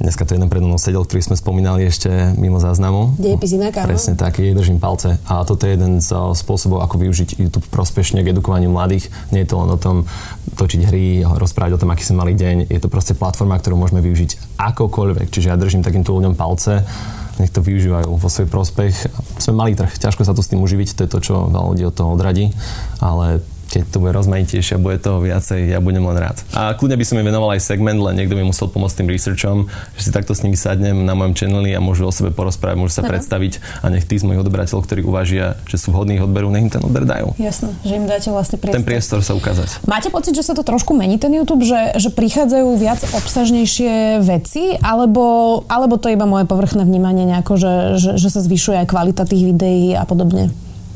Dneska 0.00 0.24
to 0.24 0.32
jeden 0.32 0.48
pred 0.48 0.64
mnou 0.64 0.80
sedel, 0.80 1.04
ktorý 1.04 1.20
sme 1.20 1.36
spomínali 1.36 1.84
ešte 1.84 2.08
mimo 2.40 2.56
záznamu. 2.56 3.20
Dejepis 3.20 3.52
inak, 3.52 3.84
áno. 3.84 3.92
Presne 3.92 4.16
tak, 4.16 4.40
jej 4.40 4.56
držím 4.56 4.80
palce. 4.80 5.20
A 5.28 5.44
toto 5.44 5.68
je 5.68 5.76
jeden 5.76 6.00
z 6.00 6.16
spôsobov, 6.40 6.80
ako 6.80 7.04
využiť 7.04 7.36
YouTube 7.36 7.68
prospešne 7.68 8.24
k 8.24 8.32
edukovaniu 8.32 8.72
mladých. 8.72 9.12
Nie 9.28 9.44
je 9.44 9.52
to 9.52 9.60
len 9.60 9.68
o 9.68 9.76
tom 9.76 10.08
točiť 10.56 10.88
hry, 10.88 11.20
rozprávať 11.20 11.76
o 11.76 11.80
tom, 11.84 11.92
aký 11.92 12.08
sme 12.08 12.24
mali 12.24 12.32
deň. 12.32 12.72
Je 12.72 12.80
to 12.80 12.88
proste 12.88 13.12
platforma, 13.12 13.60
ktorú 13.60 13.76
môžeme 13.76 14.00
využiť 14.00 14.56
akokoľvek. 14.56 15.28
Čiže 15.28 15.52
ja 15.52 15.60
držím 15.60 15.84
takýmto 15.84 16.16
ľuďom 16.16 16.32
palce 16.32 16.80
nech 17.40 17.56
to 17.56 17.64
využívajú 17.64 18.20
vo 18.20 18.28
svoj 18.28 18.52
prospech. 18.52 19.08
Sme 19.40 19.56
malý 19.56 19.72
trh, 19.72 19.88
ťažko 19.96 20.28
sa 20.28 20.36
tu 20.36 20.44
s 20.44 20.52
tým 20.52 20.60
uživiť, 20.60 20.92
to 20.92 21.08
je 21.08 21.10
to, 21.10 21.18
čo 21.24 21.48
veľa 21.48 21.72
ľudí 21.72 21.88
od 21.88 21.96
toho 21.96 22.12
odradí, 22.12 22.52
ale 23.00 23.40
keď 23.70 23.86
to 23.86 24.02
bude 24.02 24.10
rozmanitejšie 24.10 24.74
a 24.76 24.82
bude 24.82 24.98
toho 24.98 25.22
viacej, 25.22 25.70
ja 25.70 25.78
budem 25.78 26.02
len 26.02 26.18
rád. 26.18 26.42
A 26.58 26.74
kľudne 26.74 26.98
by 26.98 27.06
som 27.06 27.22
im 27.22 27.26
venoval 27.30 27.54
aj 27.54 27.62
segment, 27.62 28.02
len 28.02 28.18
niekto 28.18 28.34
by 28.34 28.42
musel 28.42 28.66
pomôcť 28.66 28.98
tým 28.98 29.08
researchom, 29.08 29.56
že 29.94 30.02
si 30.02 30.10
takto 30.10 30.34
s 30.34 30.42
nimi 30.42 30.58
sadnem 30.58 31.06
na 31.06 31.14
mojom 31.14 31.38
channeli 31.38 31.70
a 31.70 31.78
môžu 31.78 32.10
o 32.10 32.12
sebe 32.12 32.34
porozprávať, 32.34 32.76
môžu 32.82 32.98
sa 32.98 33.06
Aha. 33.06 33.14
predstaviť 33.14 33.62
a 33.80 33.94
nech 33.94 34.02
tí 34.10 34.18
z 34.18 34.26
mojich 34.26 34.42
odberateľov, 34.42 34.82
ktorí 34.82 35.06
uvažia, 35.06 35.54
že 35.70 35.78
sú 35.78 35.94
vhodní 35.94 36.18
odberu, 36.18 36.50
nech 36.50 36.66
im 36.66 36.72
ten 36.74 36.82
odber 36.82 37.06
dajú. 37.06 37.38
Jasné, 37.38 37.70
že 37.86 37.94
im 37.94 38.10
dáte 38.10 38.28
vlastne 38.34 38.58
priestor. 38.58 38.76
Ten 38.82 38.86
priestor 38.86 39.18
sa 39.22 39.32
ukázať. 39.38 39.86
Máte 39.86 40.10
pocit, 40.10 40.34
že 40.34 40.42
sa 40.42 40.58
to 40.58 40.66
trošku 40.66 40.90
mení 40.98 41.22
ten 41.22 41.30
YouTube, 41.30 41.62
že, 41.62 41.94
že 41.94 42.10
prichádzajú 42.10 42.68
viac 42.74 42.98
obsažnejšie 43.14 44.18
veci, 44.18 44.74
alebo, 44.82 45.62
alebo 45.70 45.94
to 45.94 46.10
je 46.10 46.18
iba 46.18 46.26
moje 46.26 46.50
povrchné 46.50 46.82
vnímanie 46.82 47.22
nejako, 47.30 47.54
že, 47.54 47.74
že, 48.02 48.10
že 48.18 48.28
sa 48.34 48.42
zvyšuje 48.42 48.82
aj 48.82 48.90
kvalita 48.90 49.22
tých 49.22 49.46
videí 49.46 49.94
a 49.94 50.02
podobne? 50.02 50.50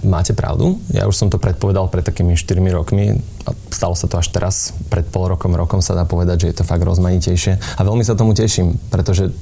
Máte 0.05 0.37
pravdu. 0.37 0.79
Ja 0.93 1.09
už 1.09 1.17
som 1.17 1.29
to 1.33 1.41
predpovedal 1.41 1.89
pred 1.89 2.05
takými 2.05 2.37
4 2.37 2.61
rokmi 2.71 3.17
a 3.45 3.51
stalo 3.73 3.97
sa 3.97 4.07
to 4.07 4.21
až 4.21 4.31
teraz. 4.31 4.77
Pred 4.89 5.09
pol 5.09 5.33
rokom, 5.33 5.53
rokom 5.57 5.81
sa 5.81 5.97
dá 5.97 6.05
povedať, 6.05 6.47
že 6.47 6.49
je 6.53 6.57
to 6.61 6.69
fakt 6.69 6.85
rozmanitejšie. 6.85 7.57
A 7.59 7.81
veľmi 7.83 8.05
sa 8.05 8.17
tomu 8.17 8.37
teším, 8.37 8.77
pretože 8.89 9.33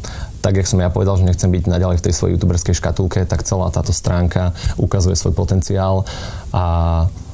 tak, 0.42 0.58
jak 0.58 0.66
som 0.66 0.82
ja 0.82 0.90
povedal, 0.90 1.18
že 1.18 1.26
nechcem 1.26 1.50
byť 1.50 1.70
naďalej 1.70 2.02
v 2.02 2.04
tej 2.08 2.14
svojej 2.14 2.32
youtuberskej 2.38 2.74
škatulke, 2.74 3.22
tak 3.26 3.46
celá 3.46 3.70
táto 3.70 3.94
stránka 3.94 4.54
ukazuje 4.78 5.14
svoj 5.14 5.34
potenciál 5.38 6.02
a, 6.50 6.64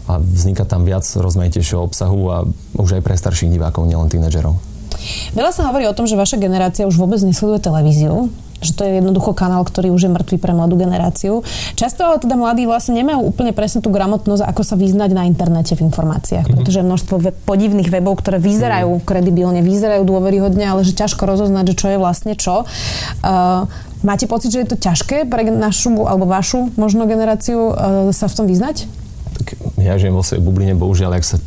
a 0.08 0.12
vzniká 0.20 0.68
tam 0.68 0.84
viac 0.84 1.04
rozmanitejšieho 1.04 1.80
obsahu 1.80 2.20
a 2.28 2.36
už 2.76 3.00
aj 3.00 3.02
pre 3.04 3.16
starších 3.16 3.52
divákov, 3.52 3.88
nielen 3.88 4.12
tínedžerov. 4.12 4.77
Veľa 5.34 5.52
sa 5.54 5.68
hovorí 5.70 5.86
o 5.86 5.96
tom, 5.96 6.06
že 6.06 6.18
vaša 6.18 6.40
generácia 6.40 6.88
už 6.88 6.98
vôbec 6.98 7.20
nesleduje 7.22 7.62
televíziu 7.62 8.32
že 8.58 8.74
to 8.74 8.82
je 8.82 8.98
jednoducho 8.98 9.38
kanál, 9.38 9.62
ktorý 9.62 9.94
už 9.94 10.10
je 10.10 10.10
mŕtvý 10.10 10.36
pre 10.42 10.50
mladú 10.50 10.74
generáciu. 10.74 11.46
Často 11.78 12.02
ale 12.02 12.18
teda 12.18 12.34
mladí 12.34 12.66
vlastne 12.66 12.98
nemajú 12.98 13.22
úplne 13.22 13.54
presne 13.54 13.78
tú 13.78 13.94
gramotnosť, 13.94 14.42
ako 14.42 14.62
sa 14.66 14.74
vyznať 14.74 15.10
na 15.14 15.30
internete 15.30 15.78
v 15.78 15.86
informáciách, 15.86 16.46
mm-hmm. 16.46 16.58
pretože 16.58 16.82
množstvo 16.82 17.14
web, 17.22 17.36
podivných 17.46 17.90
webov, 17.90 18.18
ktoré 18.22 18.42
vyzerajú 18.42 18.98
mm-hmm. 18.98 19.06
kredibilne, 19.06 19.60
vyzerajú 19.62 20.02
dôveryhodne, 20.02 20.66
ale 20.66 20.82
že 20.82 20.98
ťažko 20.98 21.22
rozoznať, 21.22 21.74
že 21.74 21.78
čo 21.78 21.86
je 21.94 21.98
vlastne 22.02 22.34
čo. 22.34 22.66
Uh, 23.22 23.70
máte 24.02 24.26
pocit, 24.26 24.50
že 24.50 24.66
je 24.66 24.68
to 24.74 24.76
ťažké 24.78 25.30
pre 25.30 25.46
našu 25.46 25.94
alebo 26.10 26.26
vašu 26.26 26.74
možno 26.74 27.06
generáciu 27.06 27.70
uh, 27.70 27.74
sa 28.10 28.26
v 28.26 28.34
tom 28.34 28.46
vyznať? 28.50 28.90
Tak 29.38 29.54
ja 29.78 29.94
žijem 29.94 30.18
vo 30.18 30.26
svojej 30.26 30.42
bubline, 30.42 30.74
bohužiaľ, 30.74 31.14
ak 31.14 31.22
sa 31.22 31.38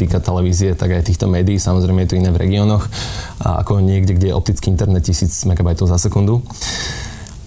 týka 0.00 0.18
televízie, 0.24 0.72
tak 0.72 0.96
aj 0.96 1.12
týchto 1.12 1.28
médií. 1.28 1.60
Samozrejme 1.60 2.04
je 2.04 2.10
to 2.10 2.18
iné 2.20 2.30
v 2.32 2.40
regiónoch, 2.40 2.88
ako 3.44 3.84
niekde, 3.84 4.16
kde 4.16 4.32
je 4.32 4.38
optický 4.38 4.72
internet 4.72 5.04
1000 5.04 5.28
MB 5.52 5.68
za 5.76 6.00
sekundu. 6.00 6.40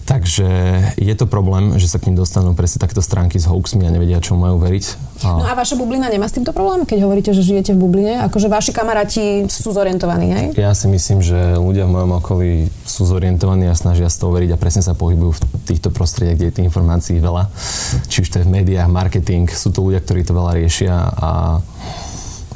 Takže 0.04 0.44
je 1.00 1.14
to 1.16 1.24
problém, 1.24 1.80
že 1.80 1.88
sa 1.88 1.96
k 1.96 2.12
ním 2.12 2.20
dostanú 2.20 2.52
presne 2.52 2.76
takéto 2.76 3.00
stránky 3.00 3.40
s 3.40 3.48
hoaxmi 3.48 3.88
a 3.88 3.90
nevedia, 3.90 4.20
čo 4.20 4.36
majú 4.36 4.60
veriť. 4.60 4.84
A... 5.24 5.40
No 5.40 5.48
a 5.48 5.56
vaša 5.56 5.80
bublina 5.80 6.12
nemá 6.12 6.28
s 6.28 6.36
týmto 6.36 6.52
problém, 6.52 6.84
keď 6.84 7.08
hovoríte, 7.08 7.32
že 7.32 7.40
žijete 7.40 7.72
v 7.72 7.80
bubline? 7.80 8.20
Akože 8.20 8.52
vaši 8.52 8.76
kamaráti 8.76 9.48
sú 9.48 9.72
zorientovaní, 9.72 10.28
hej? 10.28 10.46
Ja 10.60 10.76
si 10.76 10.92
myslím, 10.92 11.24
že 11.24 11.56
ľudia 11.56 11.88
v 11.88 11.96
mojom 11.96 12.20
okolí 12.20 12.68
sú 12.84 13.08
zorientovaní 13.08 13.64
a 13.64 13.72
snažia 13.72 14.12
z 14.12 14.20
toho 14.20 14.36
veriť 14.36 14.52
a 14.52 14.60
presne 14.60 14.84
sa 14.84 14.92
pohybujú 14.92 15.40
v 15.40 15.42
týchto 15.72 15.88
prostrediach, 15.88 16.36
kde 16.36 16.46
je 16.52 16.54
tých 16.60 16.68
informácií 16.68 17.16
veľa. 17.16 17.48
Či 18.04 18.28
už 18.28 18.28
to 18.28 18.36
je 18.44 18.46
v 18.46 18.60
médiách, 18.60 18.92
marketing, 18.92 19.48
sú 19.48 19.72
to 19.72 19.80
ľudia, 19.80 20.04
ktorí 20.04 20.20
to 20.20 20.36
veľa 20.36 20.52
riešia 20.60 20.92
a 21.16 21.64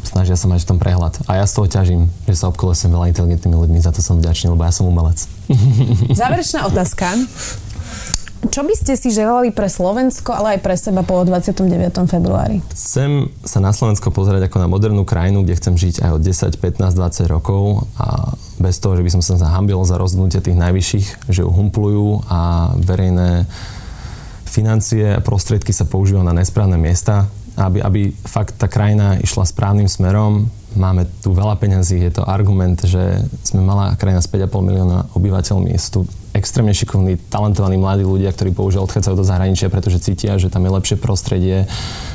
snažia 0.09 0.41
sa 0.41 0.49
mať 0.49 0.65
v 0.65 0.69
tom 0.75 0.79
prehľad. 0.81 1.21
A 1.29 1.39
ja 1.39 1.45
z 1.45 1.53
toho 1.61 1.67
ťažím, 1.69 2.09
že 2.25 2.35
sa 2.41 2.49
obkolesujem 2.49 2.91
veľa 2.91 3.13
inteligentnými 3.13 3.57
ľuďmi, 3.57 3.79
za 3.85 3.93
to 3.93 4.01
som 4.01 4.17
vďačný, 4.17 4.57
lebo 4.57 4.65
ja 4.65 4.73
som 4.73 4.89
umelec. 4.89 5.21
Záverečná 6.17 6.65
otázka. 6.65 7.13
Čo 8.39 8.63
by 8.63 8.75
ste 8.79 8.95
si 8.95 9.11
želali 9.11 9.51
pre 9.51 9.67
Slovensko, 9.67 10.31
ale 10.31 10.57
aj 10.57 10.61
pre 10.63 10.79
seba 10.79 11.03
po 11.03 11.19
29. 11.27 11.91
februári? 12.07 12.63
Chcem 12.71 13.35
sa 13.43 13.59
na 13.59 13.75
Slovensko 13.75 14.15
pozerať 14.15 14.47
ako 14.47 14.63
na 14.63 14.71
modernú 14.71 15.03
krajinu, 15.03 15.43
kde 15.43 15.59
chcem 15.59 15.75
žiť 15.75 16.07
aj 16.07 16.11
od 16.15 16.23
10, 16.23 16.55
15, 16.55 17.27
20 17.27 17.35
rokov 17.35 17.91
a 17.99 18.39
bez 18.63 18.79
toho, 18.79 18.95
že 18.95 19.03
by 19.03 19.11
som 19.19 19.23
sa 19.27 19.43
zahambil 19.43 19.83
za 19.83 19.99
rozhodnutie 19.99 20.39
tých 20.39 20.55
najvyšších, 20.55 21.07
že 21.35 21.43
ju 21.43 21.51
humplujú 21.51 22.31
a 22.31 22.71
verejné 22.79 23.51
financie 24.47 25.19
a 25.19 25.23
prostriedky 25.23 25.75
sa 25.75 25.85
používajú 25.85 26.23
na 26.23 26.35
nesprávne 26.35 26.79
miesta 26.79 27.27
aby, 27.59 27.83
aby 27.83 28.01
fakt 28.15 28.55
tá 28.55 28.71
krajina 28.71 29.19
išla 29.19 29.43
správnym 29.43 29.91
smerom. 29.91 30.47
Máme 30.79 31.11
tu 31.25 31.35
veľa 31.35 31.59
peňazí, 31.59 31.99
je 31.99 32.21
to 32.21 32.29
argument, 32.29 32.79
že 32.87 33.25
sme 33.43 33.67
malá 33.67 33.99
krajina 33.99 34.23
s 34.23 34.31
5,5 34.31 34.69
milióna 34.69 34.99
obyvateľmi, 35.17 35.75
sú 35.75 35.91
tu 35.91 36.01
extrémne 36.37 36.71
šikovní, 36.71 37.19
talentovaní 37.33 37.75
mladí 37.81 38.07
ľudia, 38.07 38.31
ktorí 38.31 38.55
bohužiaľ 38.55 38.87
odchádzajú 38.87 39.15
do 39.19 39.27
zahraničia, 39.27 39.73
pretože 39.73 39.99
cítia, 39.99 40.39
že 40.39 40.53
tam 40.53 40.63
je 40.63 40.71
lepšie 40.71 40.97
prostredie, 41.01 41.67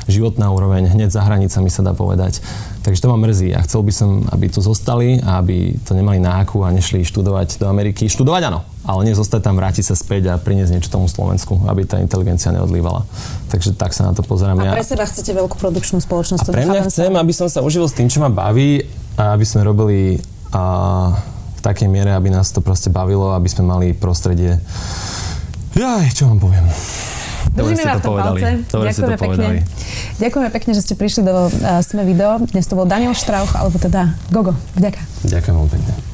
životná 0.08 0.48
úroveň, 0.48 0.88
hneď 0.88 1.12
za 1.12 1.20
hranicami 1.20 1.68
sa 1.68 1.84
dá 1.84 1.92
povedať. 1.92 2.40
Takže 2.86 3.04
to 3.04 3.10
ma 3.12 3.20
mrzí 3.20 3.52
a 3.52 3.60
chcel 3.66 3.84
by 3.84 3.92
som, 3.92 4.24
aby 4.32 4.48
tu 4.48 4.64
zostali 4.64 5.20
a 5.20 5.44
aby 5.44 5.76
to 5.84 5.92
nemali 5.92 6.22
náku 6.22 6.64
a 6.64 6.72
nešli 6.72 7.04
študovať 7.04 7.60
do 7.60 7.68
Ameriky. 7.68 8.08
Študovať 8.08 8.42
áno, 8.48 8.64
ale 8.84 9.00
nie 9.08 9.16
zostať 9.16 9.40
tam, 9.40 9.56
vrátiť 9.56 9.84
sa 9.90 9.96
späť 9.96 10.32
a 10.32 10.34
priniesť 10.36 10.76
niečo 10.76 10.92
tomu 10.92 11.08
Slovensku, 11.08 11.64
aby 11.64 11.88
tá 11.88 11.98
inteligencia 11.98 12.52
neodlívala. 12.52 13.08
Takže 13.48 13.72
tak 13.72 13.96
sa 13.96 14.08
na 14.08 14.12
to 14.12 14.20
pozerám. 14.20 14.60
A 14.60 14.76
pre 14.76 14.84
seba 14.84 15.08
chcete 15.08 15.32
veľkú 15.32 15.56
produkčnú 15.56 16.04
spoločnosť? 16.04 16.44
A 16.44 16.52
pre 16.52 16.68
mňa 16.68 16.82
chcem, 16.92 17.12
aby 17.16 17.32
som 17.32 17.48
sa 17.48 17.64
užil 17.64 17.88
s 17.88 17.96
tým, 17.96 18.12
čo 18.12 18.20
ma 18.20 18.28
baví 18.28 18.84
a 19.16 19.32
aby 19.32 19.44
sme 19.48 19.64
robili 19.64 20.20
a, 20.52 21.16
v 21.56 21.60
takej 21.64 21.88
miere, 21.88 22.12
aby 22.12 22.28
nás 22.28 22.52
to 22.52 22.60
proste 22.60 22.92
bavilo, 22.92 23.32
aby 23.32 23.48
sme 23.48 23.64
mali 23.64 23.86
prostredie 23.96 24.60
Jaj, 25.74 26.14
čo 26.14 26.30
vám 26.30 26.38
poviem? 26.38 26.70
Dobre 27.50 27.74
Držíme 27.74 27.90
vás 27.90 27.98
to 27.98 28.10
povedali. 28.10 28.40
palce. 28.40 28.50
Dobre 28.70 28.86
Ďakujeme 28.90 29.16
pekne. 29.18 29.26
Povedali. 29.26 29.58
Ďakujeme 30.22 30.50
pekne, 30.54 30.70
že 30.74 30.80
ste 30.86 30.94
prišli 30.94 31.22
do 31.26 31.34
uh, 31.50 31.82
Sme 31.82 32.02
video. 32.06 32.38
Dnes 32.46 32.66
to 32.70 32.78
bol 32.78 32.86
Daniel 32.86 33.14
Štrauch, 33.14 33.50
alebo 33.58 33.74
teda 33.82 34.14
Gogo. 34.30 34.54
Vďaka. 34.78 35.02
Ďakujem 35.26 35.54
veľmi 35.54 35.70
pekne. 35.74 36.13